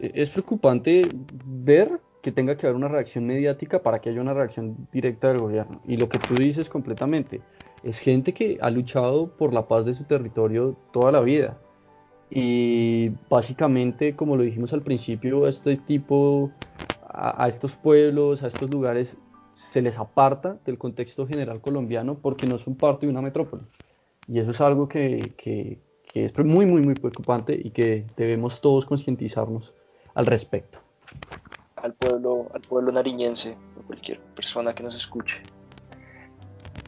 [0.00, 1.08] es preocupante
[1.44, 5.38] ver que tenga que haber una reacción mediática para que haya una reacción directa del
[5.38, 5.80] gobierno.
[5.86, 7.40] Y lo que tú dices completamente,
[7.82, 11.58] es gente que ha luchado por la paz de su territorio toda la vida.
[12.30, 16.50] Y básicamente, como lo dijimos al principio, este tipo,
[17.08, 19.16] a, a estos pueblos, a estos lugares,
[19.68, 23.62] se les aparta del contexto general colombiano porque no son parte de una metrópoli.
[24.26, 25.78] Y eso es algo que, que,
[26.14, 29.72] es muy, muy, muy preocupante y que debemos todos concientizarnos
[30.14, 30.78] al respecto.
[31.76, 35.42] Al pueblo, al pueblo nariñense, o cualquier persona que nos escuche.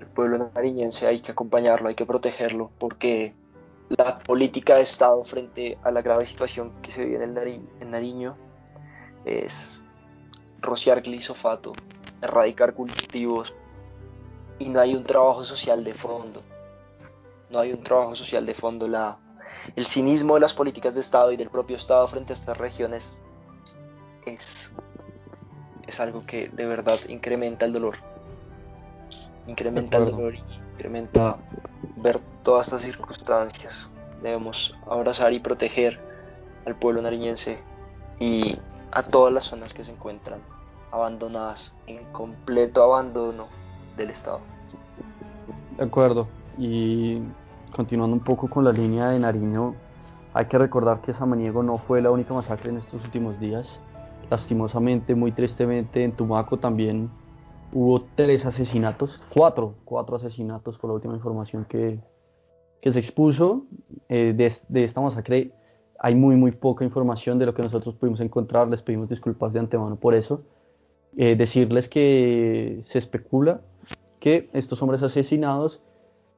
[0.01, 3.35] El pueblo nariñense hay que acompañarlo, hay que protegerlo, porque
[3.89, 7.61] la política de Estado frente a la grave situación que se vive en, el Nari
[7.81, 8.37] en Nariño
[9.25, 9.81] es
[10.61, 11.73] rociar glisofato,
[12.23, 13.55] erradicar cultivos
[14.59, 16.41] y no hay un trabajo social de fondo.
[17.51, 18.89] No hay un trabajo social de fondo.
[18.89, 19.19] La,
[19.77, 23.19] el cinismo de las políticas de Estado y del propio Estado frente a estas regiones
[24.25, 24.73] es,
[25.87, 27.97] es algo que de verdad incrementa el dolor.
[29.49, 30.43] Incrementa el dolor y
[30.73, 31.39] incrementa
[31.97, 33.91] ver todas estas circunstancias.
[34.23, 36.01] Debemos abrazar y proteger
[36.65, 37.59] al pueblo nariñense
[38.21, 38.57] y
[38.93, 40.41] a todas las zonas que se encuentran
[40.93, 43.47] abandonadas, en completo abandono
[43.97, 44.41] del Estado.
[45.77, 46.29] De acuerdo.
[46.59, 47.23] Y
[47.75, 49.75] continuando un poco con la línea de Nariño,
[50.35, 53.81] hay que recordar que Samaniego no fue la única masacre en estos últimos días.
[54.31, 57.11] Lastimosamente, muy tristemente, en Tumaco también
[57.73, 61.99] hubo tres asesinatos, cuatro, cuatro asesinatos por la última información que,
[62.81, 63.65] que se expuso.
[64.09, 65.53] Eh, de, de, esta masacre
[65.99, 68.69] hay muy, muy poca información de lo que nosotros pudimos encontrar.
[68.69, 70.43] Les pedimos disculpas de antemano por eso.
[71.17, 73.61] Eh, decirles que se especula
[74.19, 75.83] que estos hombres asesinados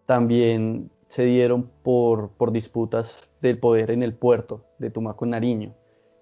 [0.06, 5.74] también se dieron por, por disputas del poder en el puerto de Tumaco, Nariño.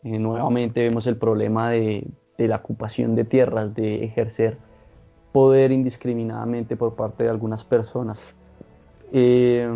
[0.05, 4.59] Eh, nuevamente vemos el problema de, de la ocupación de tierras, de ejercer
[5.33, 8.19] poder indiscriminadamente por parte de algunas personas.
[9.15, 9.69] Eh,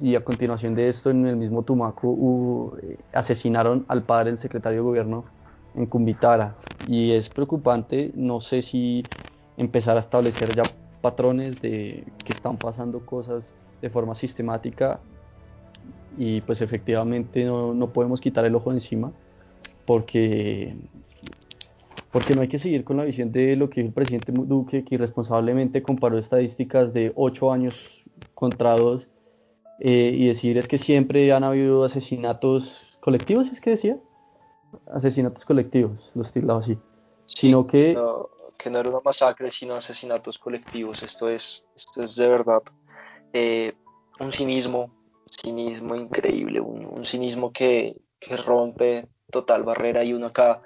[0.00, 4.80] y a continuación de esto, en el mismo Tumaco, eh, asesinaron al padre del secretario
[4.80, 5.24] de gobierno
[5.74, 6.56] en Cumbitara.
[6.88, 9.04] Y es preocupante, no sé si
[9.56, 10.62] empezar a establecer ya
[11.00, 13.52] patrones de que están pasando cosas
[13.82, 15.00] de forma sistemática
[16.16, 19.12] y pues efectivamente no, no podemos quitar el ojo de encima
[19.86, 20.74] porque
[22.10, 24.94] porque no hay que seguir con la visión de lo que el presidente Duque, que
[24.94, 27.74] irresponsablemente comparó estadísticas de 8 años
[28.34, 29.08] contra 2
[29.80, 33.98] eh, y decir es que siempre han habido asesinatos colectivos, es que decía,
[34.92, 36.78] asesinatos colectivos, los tildaba así,
[37.26, 37.94] sino que...
[37.94, 42.62] No, que no era una masacre, sino asesinatos colectivos, esto es, esto es de verdad
[43.32, 43.74] eh,
[44.20, 44.90] un cinismo,
[45.26, 50.62] cinismo increíble, un, un cinismo que, que rompe total barrera y uno acá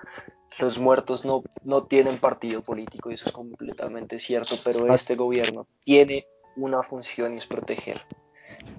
[0.59, 5.66] los muertos no, no tienen partido político y eso es completamente cierto, pero este gobierno
[5.84, 8.02] tiene una función y es proteger.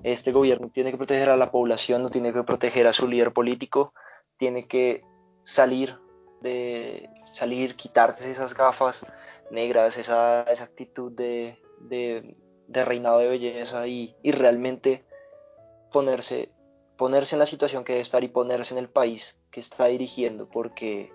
[0.03, 3.32] Este gobierno tiene que proteger a la población, no tiene que proteger a su líder
[3.32, 3.93] político,
[4.38, 5.03] tiene que
[5.49, 5.97] salir
[6.41, 9.05] de salir, quitarse esas gafas
[9.51, 15.03] negras, esa, esa actitud de, de, reinado de belleza y, y realmente
[15.91, 16.49] ponerse,
[16.97, 20.47] ponerse en la situación que debe estar y ponerse en el país que está dirigiendo,
[20.47, 21.11] porque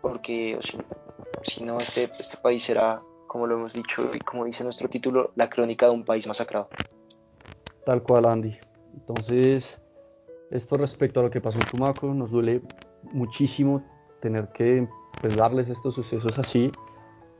[0.00, 0.78] porque si,
[1.44, 5.30] si, no, este, este país será, como lo hemos dicho y como dice nuestro título,
[5.36, 6.68] la crónica de un país masacrado.
[7.86, 8.58] Tal cual, Andy.
[8.94, 9.80] Entonces,
[10.50, 12.62] esto respecto a lo que pasó en Tumaco, nos duele
[13.12, 13.82] muchísimo
[14.20, 14.88] tener que
[15.20, 16.72] pues, darles estos sucesos así.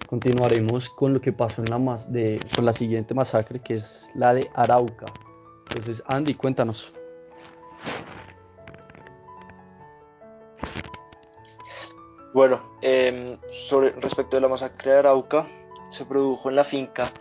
[0.06, 4.10] Continuaremos con lo que pasó en la, mas de, con la siguiente masacre, que es
[4.14, 5.06] la de Arauca.
[5.68, 6.92] Entonces, Andy, cuéntanos.
[12.34, 15.46] Bueno, eh, sobre, respecto de la masacre de Arauca,
[15.90, 17.12] se produjo en la finca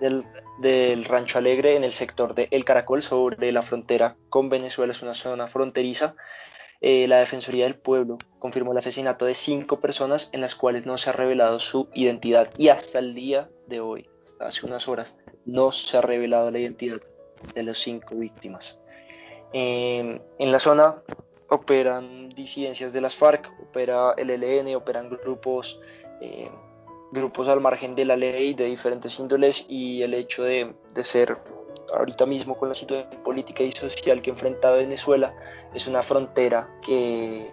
[0.00, 0.24] del,
[0.58, 5.02] del, Rancho Alegre en el sector de El Caracol, sobre la frontera con Venezuela, es
[5.02, 6.14] una zona fronteriza.
[6.80, 10.96] Eh, la Defensoría del Pueblo confirmó el asesinato de cinco personas en las cuales no
[10.96, 15.18] se ha revelado su identidad y hasta el día de hoy, hasta hace unas horas,
[15.44, 17.00] no se ha revelado la identidad
[17.54, 18.80] de las cinco víctimas.
[19.52, 21.02] Eh, en la zona
[21.50, 25.80] operan disidencias de las FARC, opera el ELN, operan grupos,
[26.20, 26.48] eh,
[27.12, 31.38] grupos al margen de la ley de diferentes índoles y el hecho de, de, ser
[31.94, 35.34] ahorita mismo con la situación política y social que enfrenta Venezuela
[35.74, 37.52] es una frontera que,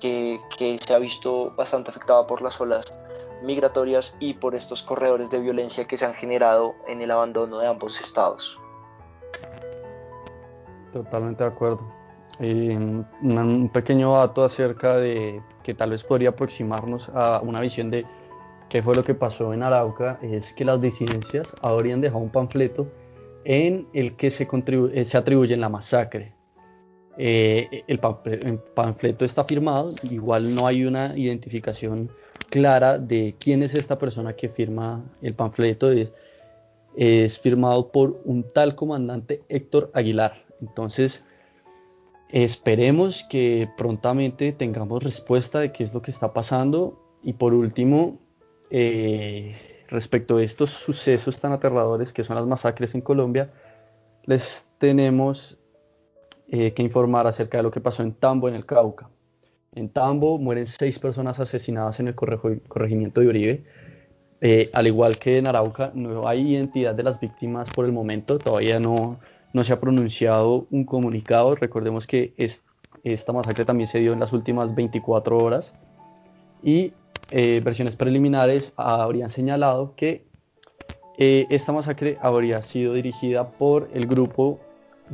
[0.00, 2.98] que, que se ha visto bastante afectada por las olas
[3.42, 7.66] migratorias y por estos corredores de violencia que se han generado en el abandono de
[7.66, 8.58] ambos estados.
[10.92, 11.80] Totalmente de acuerdo.
[12.40, 18.04] Eh, un, pequeño dato acerca de que tal vez podría aproximarnos a una visión de
[18.68, 22.88] qué fue lo que pasó en Arauca es que las disidencias habrían dejado un panfleto
[23.44, 24.46] en el que se,
[25.04, 26.32] se atribuye la masacre.
[27.16, 28.00] Eh, el,
[28.74, 32.10] panfleto está firmado, igual no hay una identificación
[32.50, 36.10] clara de quién es esta persona que firma el panfleto, es,
[36.96, 40.44] es firmado por un tal comandante Héctor Aguilar.
[40.60, 41.24] Entonces,
[42.34, 47.00] Esperemos que prontamente tengamos respuesta de qué es lo que está pasando.
[47.22, 48.18] Y por último,
[48.70, 49.54] eh,
[49.88, 53.50] respecto a estos sucesos tan aterradores que son las masacres en Colombia,
[54.24, 55.58] les tenemos
[56.48, 59.08] eh, que informar acerca de lo que pasó en Tambo, en el Cauca.
[59.74, 63.64] En Tambo mueren seis personas asesinadas en el corregimiento de Uribe.
[64.40, 68.38] Eh, al igual que en Arauca, no hay identidad de las víctimas por el momento,
[68.38, 69.18] todavía no,
[69.62, 71.54] se ha pronunciado un comunicado.
[71.54, 72.64] Recordemos que es,
[73.04, 75.74] esta masacre también se dio en las últimas 24 horas
[76.62, 76.92] y
[77.30, 80.24] eh, versiones preliminares habrían señalado que
[81.16, 84.58] eh, esta masacre habría sido dirigida por el grupo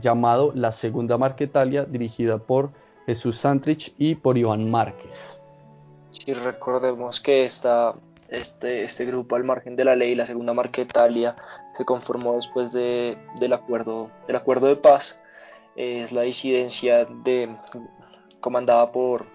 [0.00, 2.70] llamado La Segunda Marquetalia, dirigida por
[3.06, 5.38] Jesús Santrich y por Iván Márquez.
[6.10, 7.94] Sí, recordemos que esta
[8.30, 11.36] este, este grupo al margen de la ley, la segunda Marquetalia,
[11.76, 15.18] se conformó después de, del, acuerdo, del acuerdo de paz.
[15.76, 17.56] Es la disidencia de,
[18.40, 19.26] comandada por,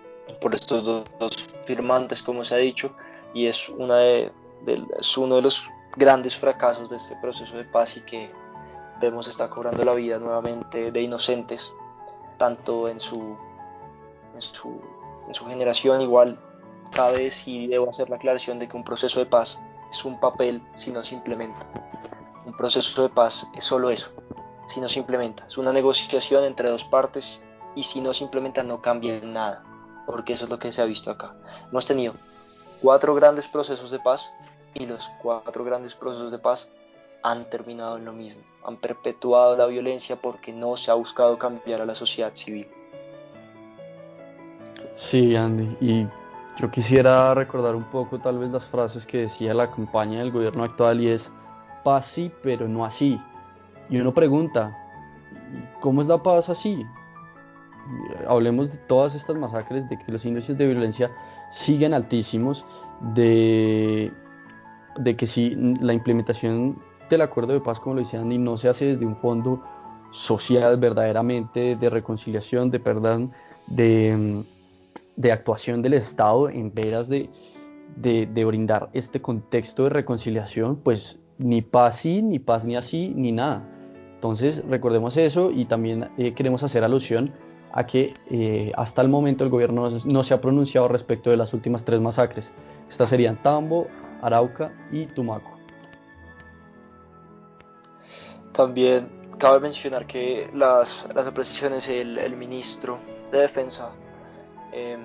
[0.41, 2.95] por estos dos, dos firmantes, como se ha dicho,
[3.33, 4.31] y es, una de,
[4.63, 8.31] de, es uno de los grandes fracasos de este proceso de paz y que
[8.99, 11.73] vemos está cobrando la vida nuevamente de inocentes,
[12.37, 13.37] tanto en su,
[14.33, 14.81] en su,
[15.27, 16.39] en su generación igual
[16.91, 20.19] cabe decir y debo hacer la aclaración de que un proceso de paz es un
[20.19, 21.67] papel si no se implementa.
[22.45, 24.11] Un proceso de paz es solo eso,
[24.67, 25.45] si no se implementa.
[25.47, 27.41] Es una negociación entre dos partes
[27.75, 29.63] y si no se implementan no cambia nada,
[30.05, 31.35] porque eso es lo que se ha visto acá.
[31.69, 32.13] Hemos tenido
[32.81, 34.31] cuatro grandes procesos de paz
[34.73, 36.69] y los cuatro grandes procesos de paz
[37.23, 41.81] han terminado en lo mismo, han perpetuado la violencia porque no se ha buscado cambiar
[41.81, 42.67] a la sociedad civil.
[44.95, 46.07] Sí, Andy, y
[46.57, 50.63] yo quisiera recordar un poco tal vez las frases que decía la campaña del gobierno
[50.63, 51.31] actual y es
[51.83, 53.19] paz sí, pero no así.
[53.89, 54.75] Y uno pregunta,
[55.81, 56.85] ¿cómo es la paz así?
[58.27, 61.11] Hablemos de todas estas masacres, de que los índices de violencia
[61.51, 62.65] siguen altísimos,
[63.13, 64.11] de,
[65.17, 66.77] que si la implementación
[67.09, 69.61] del acuerdo de paz, como lo decía Andy, no se hace desde un fondo
[70.11, 73.31] social verdaderamente de reconciliación, de perdón,
[73.67, 74.43] de,
[75.31, 77.29] actuación del Estado en veras de,
[78.45, 83.63] brindar este contexto de reconciliación, pues ni paz sí, ni paz ni así, ni nada.
[84.15, 87.31] Entonces recordemos eso y también eh, queremos hacer alusión
[87.71, 91.53] a que eh, hasta el momento el gobierno no, se ha pronunciado respecto de las
[91.53, 92.53] últimas tres masacres.
[92.89, 93.87] Estas serían Tambo,
[94.21, 95.51] Arauca y Tumaco.
[98.53, 102.99] También cabe mencionar que las, las apreciaciones, el, el ministro
[103.31, 103.91] de Defensa,
[104.71, 104.97] eh,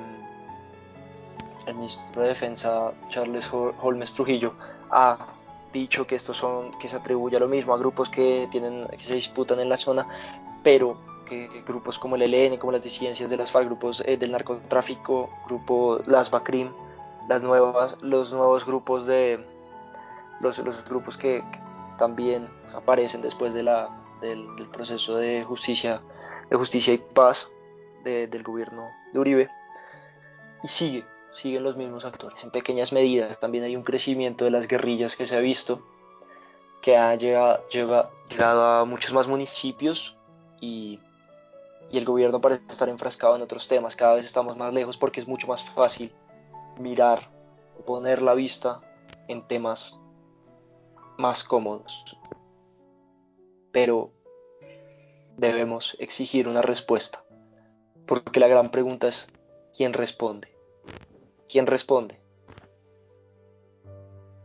[1.66, 4.54] el ministro de Defensa Charles Holmes Trujillo,
[4.90, 5.18] ha
[5.72, 8.98] dicho que estos son, que se atribuye a lo mismo a grupos que tienen, que
[8.98, 10.06] se disputan en la zona,
[10.62, 10.96] pero
[11.30, 15.30] que, grupos como el ELN, como las disidencias de las FARC, grupos eh, del narcotráfico,
[15.46, 16.68] grupo las BACRIM,
[17.28, 19.38] las nuevas, los nuevos grupos de
[20.40, 21.58] los, los grupos que, que
[21.96, 23.88] también aparecen después de la,
[24.20, 26.02] del, del, proceso de justicia,
[26.50, 27.48] de justicia y paz
[28.04, 29.48] de, del gobierno de Uribe.
[30.64, 32.42] Y sigue, siguen los mismos actores.
[32.42, 35.86] En pequeñas medidas también hay un crecimiento de las guerrillas que se ha visto,
[36.82, 40.16] que ha llegado, llega, llegado a muchos más municipios
[40.60, 40.98] y,
[41.91, 43.97] y el gobierno parece estar enfrascado en otros temas.
[43.97, 46.12] Cada vez estamos más lejos porque es mucho más fácil
[46.78, 47.30] mirar,
[47.86, 48.80] poner la vista
[49.28, 50.01] en temas
[51.18, 52.05] más cómodos.
[53.72, 54.12] Pero
[55.36, 57.24] debemos exigir una respuesta,
[58.07, 59.30] porque la gran pregunta es,
[59.76, 60.57] ¿quién responde?
[61.49, 62.20] ¿Quién responde?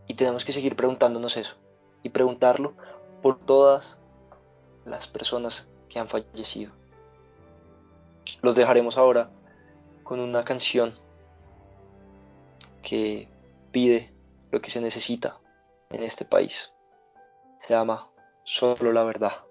[0.07, 1.55] Y tenemos que seguir preguntándonos eso,
[2.03, 2.73] y preguntarlo
[3.21, 3.99] por todas
[4.85, 6.71] las personas que han fallecido.
[8.41, 9.31] Los dejaremos ahora
[10.03, 10.97] con una canción
[12.81, 13.27] que
[13.71, 14.13] pide
[14.51, 15.39] lo que se necesita
[15.89, 16.73] en este país.
[17.59, 18.09] Se llama
[18.43, 19.44] Solo la verdad.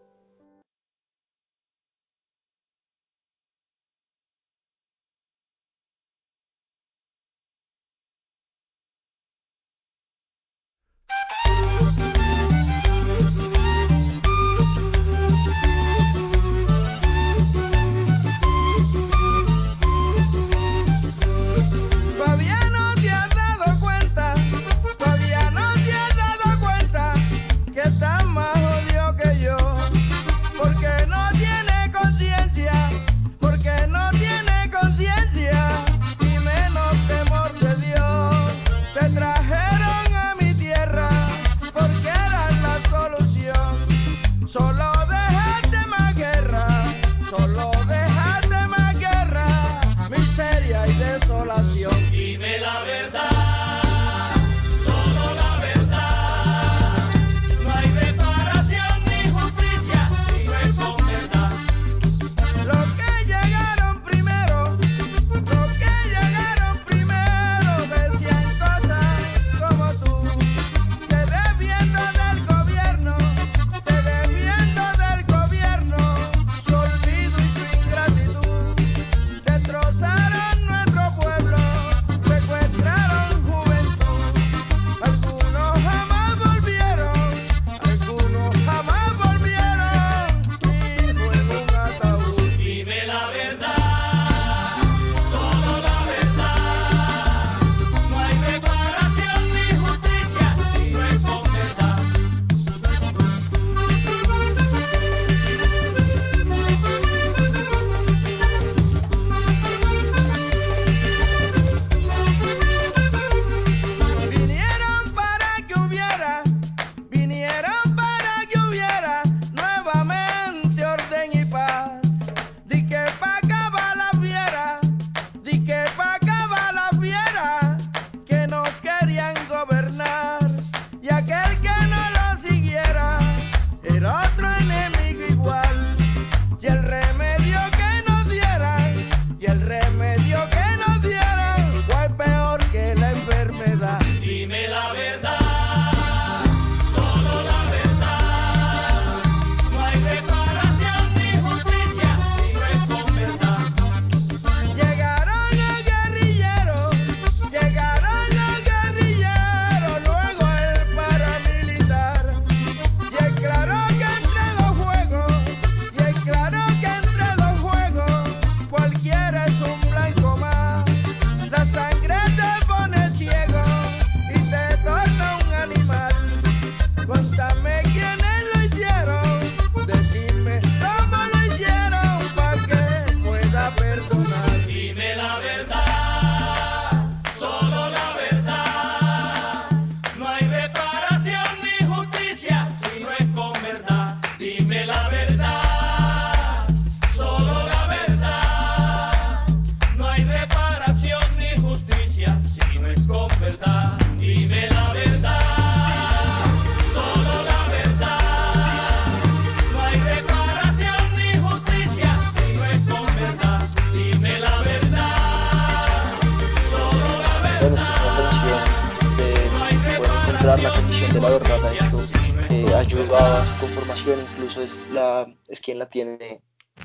[224.55, 226.43] Conformación, incluso es, la, es quien la tiene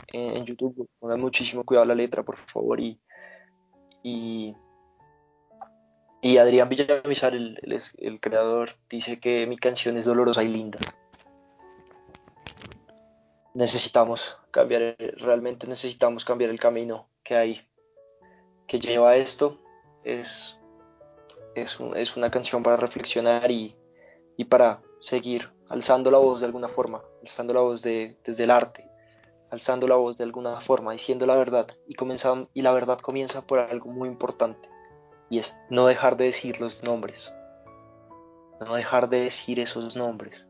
[0.08, 0.90] en, YouTube.
[1.00, 3.00] Pongan muchísimo cuidado la letra, por favor, y,
[4.04, 4.56] y,
[6.22, 7.60] y Adrián Villamizar, el,
[7.98, 10.80] el, creador, dice que mi canción es dolorosa y linda.
[13.54, 17.68] Necesitamos cambiar, realmente necesitamos cambiar el camino que hay,
[18.68, 19.60] que lleva a esto.
[20.04, 20.58] Es,
[21.56, 23.76] es, es una canción para reflexionar y,
[24.38, 28.52] y para seguir alzando la voz de alguna forma, alzando la voz de, desde el
[28.52, 28.90] arte,
[29.52, 31.68] alzando la voz de alguna forma, diciendo la verdad.
[31.88, 34.70] Y, comenzam- y la verdad comienza por algo muy importante
[35.30, 37.34] y es no dejar de decir los nombres,
[38.60, 40.48] no dejar de decir esos nombres.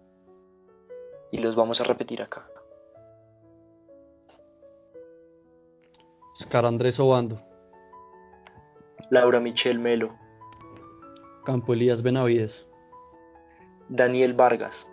[1.31, 2.49] Y los vamos a repetir acá.
[6.39, 7.41] Oscar Andrés Obando,
[9.09, 10.15] Laura Michelle Melo,
[11.45, 12.65] Campo Elías Benavides,
[13.89, 14.89] Daniel Vargas,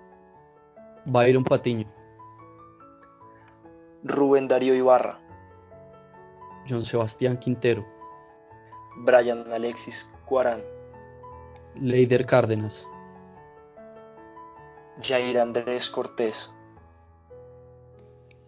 [1.07, 1.87] Byron Patiño,
[4.03, 5.21] Rubén Darío Ibarra,
[6.69, 7.87] John Sebastián Quintero,
[9.05, 10.65] Brian Alexis Cuarán,
[11.77, 12.85] Leider Cárdenas,
[15.01, 16.53] Jair Andrés Cortés,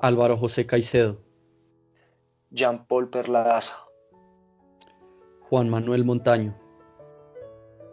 [0.01, 1.21] Álvaro José Caicedo,
[2.51, 3.79] Jean Paul Perlaza,
[5.49, 6.57] Juan Manuel Montaño,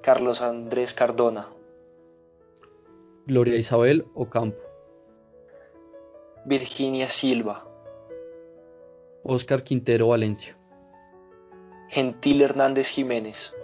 [0.01, 1.49] Carlos Andrés Cardona,
[3.27, 4.61] Gloria Isabel Ocampo,
[6.45, 7.65] Virginia Silva,
[9.23, 10.55] Óscar Quintero Valencia,
[11.89, 13.55] Gentil Hernández Jiménez,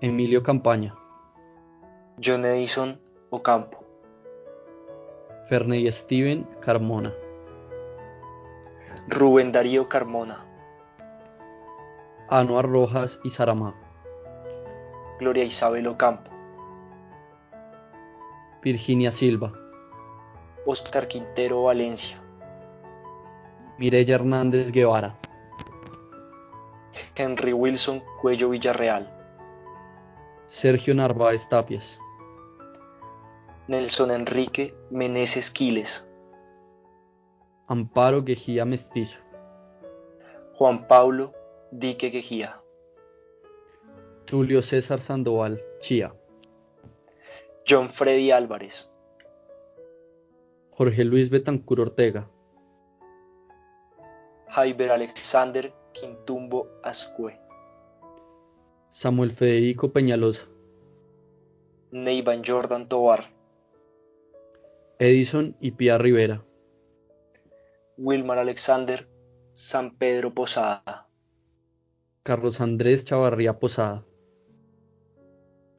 [0.00, 0.96] Emilio Campaña,
[2.20, 3.00] John Edison
[3.30, 3.84] Ocampo,
[5.48, 7.14] Ferney Steven Carmona,
[9.06, 10.44] Rubén Darío Carmona,
[12.28, 13.76] Anuar Rojas y Saramá,
[15.20, 16.29] Gloria Isabel Ocampo,
[18.62, 19.52] Virginia Silva,
[20.66, 22.22] Oscar Quintero Valencia,
[23.78, 25.18] Mireya Hernández Guevara,
[27.16, 29.08] Henry Wilson Cuello Villarreal,
[30.46, 31.98] Sergio Narváez Tapias,
[33.66, 36.06] Nelson Enrique Meneses Quiles,
[37.66, 39.18] Amparo Guejía Mestizo,
[40.52, 41.32] Juan Pablo
[41.70, 42.60] Dique Quejía,
[44.26, 46.12] Tulio César Sandoval Chía,
[47.68, 48.90] John Freddy Álvarez,
[50.70, 52.28] Jorge Luis Betancur Ortega,
[54.48, 57.38] Jaiber Alexander Quintumbo Ascue,
[58.88, 60.48] Samuel Federico Peñalosa,
[61.90, 63.30] Neivan Jordan Tobar,
[64.98, 66.44] Edison y Pía Rivera,
[67.96, 69.08] Wilmar Alexander
[69.52, 71.08] San Pedro Posada,
[72.22, 74.04] Carlos Andrés Chavarría Posada,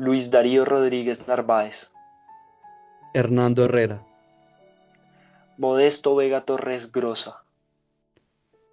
[0.02, 1.92] Luis Darío Rodríguez Narváez,
[3.14, 4.04] Hernando Herrera,
[5.60, 7.44] Modesto Vega Torres Grosa,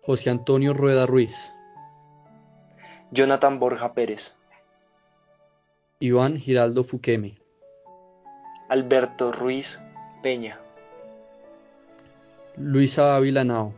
[0.00, 1.52] José Antonio Rueda Ruiz,
[3.10, 4.38] Jonathan Borja Pérez,
[6.00, 7.36] Iván Giraldo Fuqueme,
[8.70, 9.82] Alberto Ruiz
[10.22, 10.58] Peña,
[12.56, 13.74] Luisa Ávila Nao,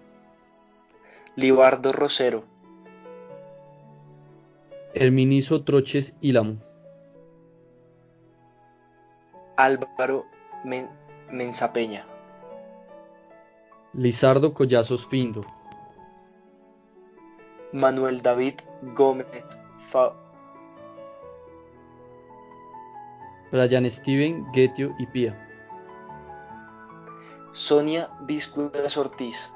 [1.35, 2.45] Libardo Rosero,
[4.95, 6.70] Herminizo Troches Ílamo,
[9.65, 10.25] Álvaro
[10.65, 10.89] Men
[11.31, 12.07] Menzapeña,
[13.93, 15.45] Lizardo Collazos Findo,
[17.73, 18.55] Manuel David
[18.95, 19.27] Gómez
[19.89, 20.15] Fa-
[23.53, 25.37] Brian Steven Getio y Pía,
[27.53, 29.53] Sonia Vizcuez Ortiz,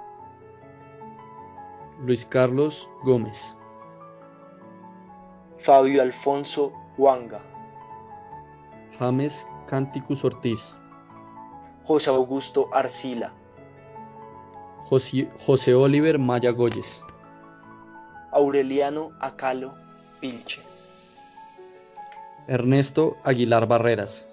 [2.05, 3.57] Luis Carlos Gómez,
[5.59, 7.41] Fabio Alfonso Huanga,
[8.99, 10.77] James Canticus Ortiz,
[11.85, 13.33] José Augusto Arcila,
[14.89, 17.03] José, José Oliver Maya Goyes,
[18.33, 19.75] Aureliano Acalo
[20.21, 20.61] Pilche,
[22.47, 24.29] Ernesto Aguilar Barreras,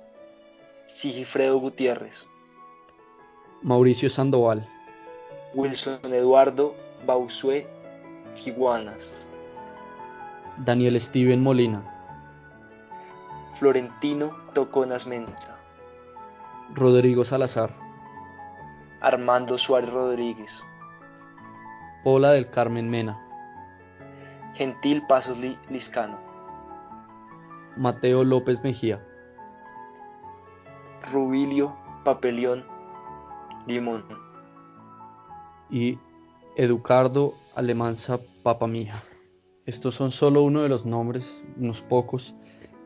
[0.86, 2.28] Sigifredo Gutiérrez,
[3.62, 4.68] Mauricio Sandoval,
[5.54, 6.76] Wilson Eduardo
[7.06, 7.68] Bausué
[8.36, 9.28] Quiguanas,
[10.58, 11.91] Daniel Steven Molina,
[13.62, 15.56] Florentino Toconas Mensa,
[16.74, 17.72] Rodrigo Salazar,
[19.02, 20.64] Armando Suárez Rodríguez,
[22.04, 23.22] Pola del Carmen Mena,
[24.56, 26.18] Gentil Pasos Li- Liscano,
[27.78, 29.00] Mateo López Mejía,
[31.14, 32.66] Rubilio Papelión
[33.68, 34.04] Limón,
[35.70, 36.00] y
[36.56, 39.04] Educardo Alemanza Papamija.
[39.68, 42.34] Estos son solo uno de los nombres, unos pocos,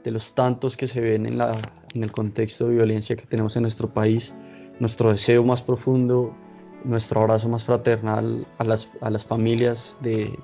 [0.06, 1.58] de los tantos que se ven en, la,
[1.94, 4.36] en el contexto de violencia que tenemos en nuestro país,
[4.80, 6.34] nuestro deseo más profundo,
[6.84, 10.38] nuestro abrazo más fraternal a las, a las familias de,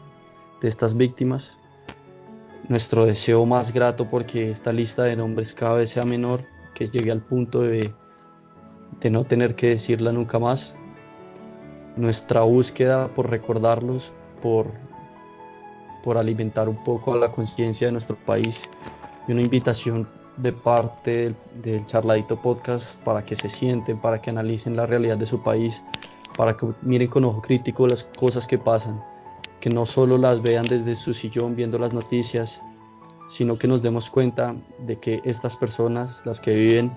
[0.61, 1.55] de estas víctimas,
[2.69, 6.43] nuestro deseo más grato porque esta lista de nombres cada vez sea menor,
[6.73, 7.93] que llegue al punto de,
[8.99, 10.73] de no tener que decirla nunca más,
[11.97, 14.71] nuestra búsqueda por recordarlos, por,
[16.03, 18.67] por alimentar un poco la conciencia de nuestro país
[19.27, 20.07] y una invitación
[20.37, 25.17] de parte del, del, charladito podcast para que se sienten, para que analicen la realidad
[25.17, 25.83] de su país,
[26.37, 29.03] para que miren con ojo crítico las cosas que pasan,
[29.59, 32.61] que no solo las vean desde su sillón viendo las noticias,
[33.27, 36.91] sino que nos demos cuenta de que estas personas, las que viven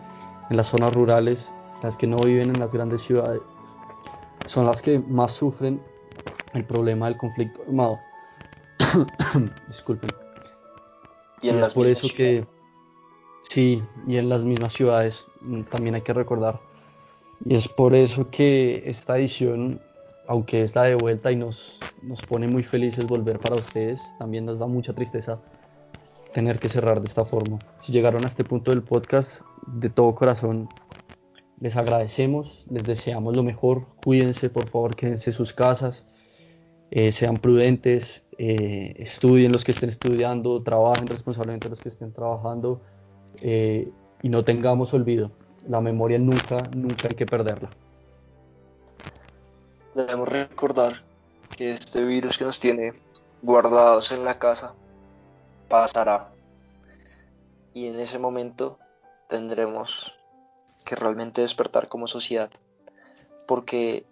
[0.51, 1.53] en las zonas rurales,
[1.83, 3.41] las que no viven en las grandes ciudades,
[4.47, 5.81] son las que más sufren
[6.55, 7.99] el problema del conflicto armado.
[9.68, 10.24] Disculpen.
[11.45, 12.47] Y en es las por eso que
[13.42, 16.59] sí, y en las mismas ciudades mm, también hay que recordar.
[17.45, 19.78] Y es por eso que esta edición,
[20.26, 24.47] aunque es la de vuelta y nos, nos pone muy felices volver para ustedes, también
[24.47, 25.38] nos da mucha tristeza
[26.32, 27.59] tener que cerrar de esta forma.
[27.76, 30.70] Si llegaron a este punto del podcast, de todo corazón
[31.61, 36.07] les agradecemos, les deseamos lo mejor, cuídense por favor, quédense en sus casas,
[36.90, 42.80] eh, sean prudentes, eh, estudien los que estén estudiando, trabajen responsablemente los que estén trabajando
[43.41, 43.91] eh,
[44.22, 45.30] y no tengamos olvido,
[45.68, 47.70] la memoria nunca, nunca hay que perderla.
[49.95, 51.03] Debemos recordar
[51.57, 52.95] que este virus que nos tiene
[53.43, 54.74] guardados en la casa
[55.68, 56.30] pasará
[57.72, 58.78] y en ese momento
[59.28, 60.14] tendremos
[60.85, 62.51] que realmente despertar como sociedad
[63.47, 64.05] porque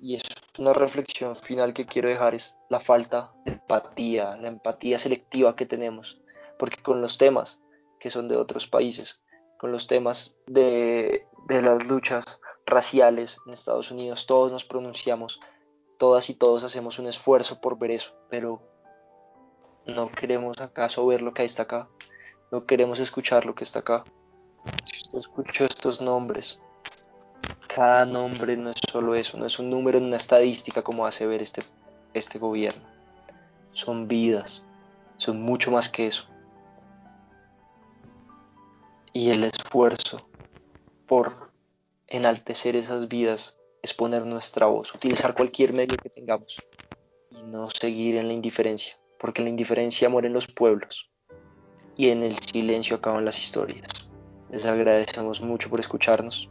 [0.00, 0.22] y es
[0.58, 5.66] una reflexión final que quiero dejar es la falta de empatía, la empatía selectiva que
[5.66, 6.20] tenemos,
[6.58, 7.60] porque con los temas
[8.00, 9.22] que son de otros países,
[9.58, 15.40] con los temas de, de las luchas raciales en Estados Unidos, todos nos pronunciamos,
[15.98, 18.62] todas y todos hacemos un esfuerzo por ver eso, pero
[19.86, 21.88] no queremos acaso ver lo que está acá,
[22.50, 24.04] no queremos escuchar lo que está acá.
[24.84, 26.60] Si usted estos nombres,
[27.78, 31.28] cada nombre no es solo eso, no es un número en una estadística como hace
[31.28, 31.62] ver este,
[32.12, 32.82] este gobierno.
[33.70, 34.64] Son vidas,
[35.16, 36.24] son mucho más que eso.
[39.12, 40.28] Y el esfuerzo
[41.06, 41.52] por
[42.08, 46.60] enaltecer esas vidas es poner nuestra voz, utilizar cualquier medio que tengamos
[47.30, 51.12] y no seguir en la indiferencia, porque la indiferencia mueren los pueblos
[51.96, 54.10] y en el silencio acaban las historias.
[54.50, 56.50] Les agradecemos mucho por escucharnos.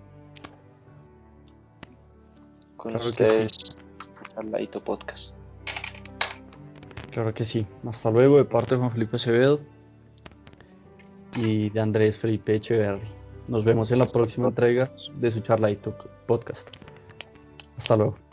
[2.77, 3.77] Con Claro que ustedes,
[4.37, 5.35] al ladito podcast.
[7.11, 7.65] Claro que sí.
[7.87, 9.59] Hasta luego de parte de Juan Felipe Acevedo
[11.35, 13.09] y de Andrés Felipe Echeverri.
[13.47, 15.97] Nos vemos en la próxima entrega de su charladito
[16.27, 16.67] podcast.
[17.77, 18.26] Hasta luego.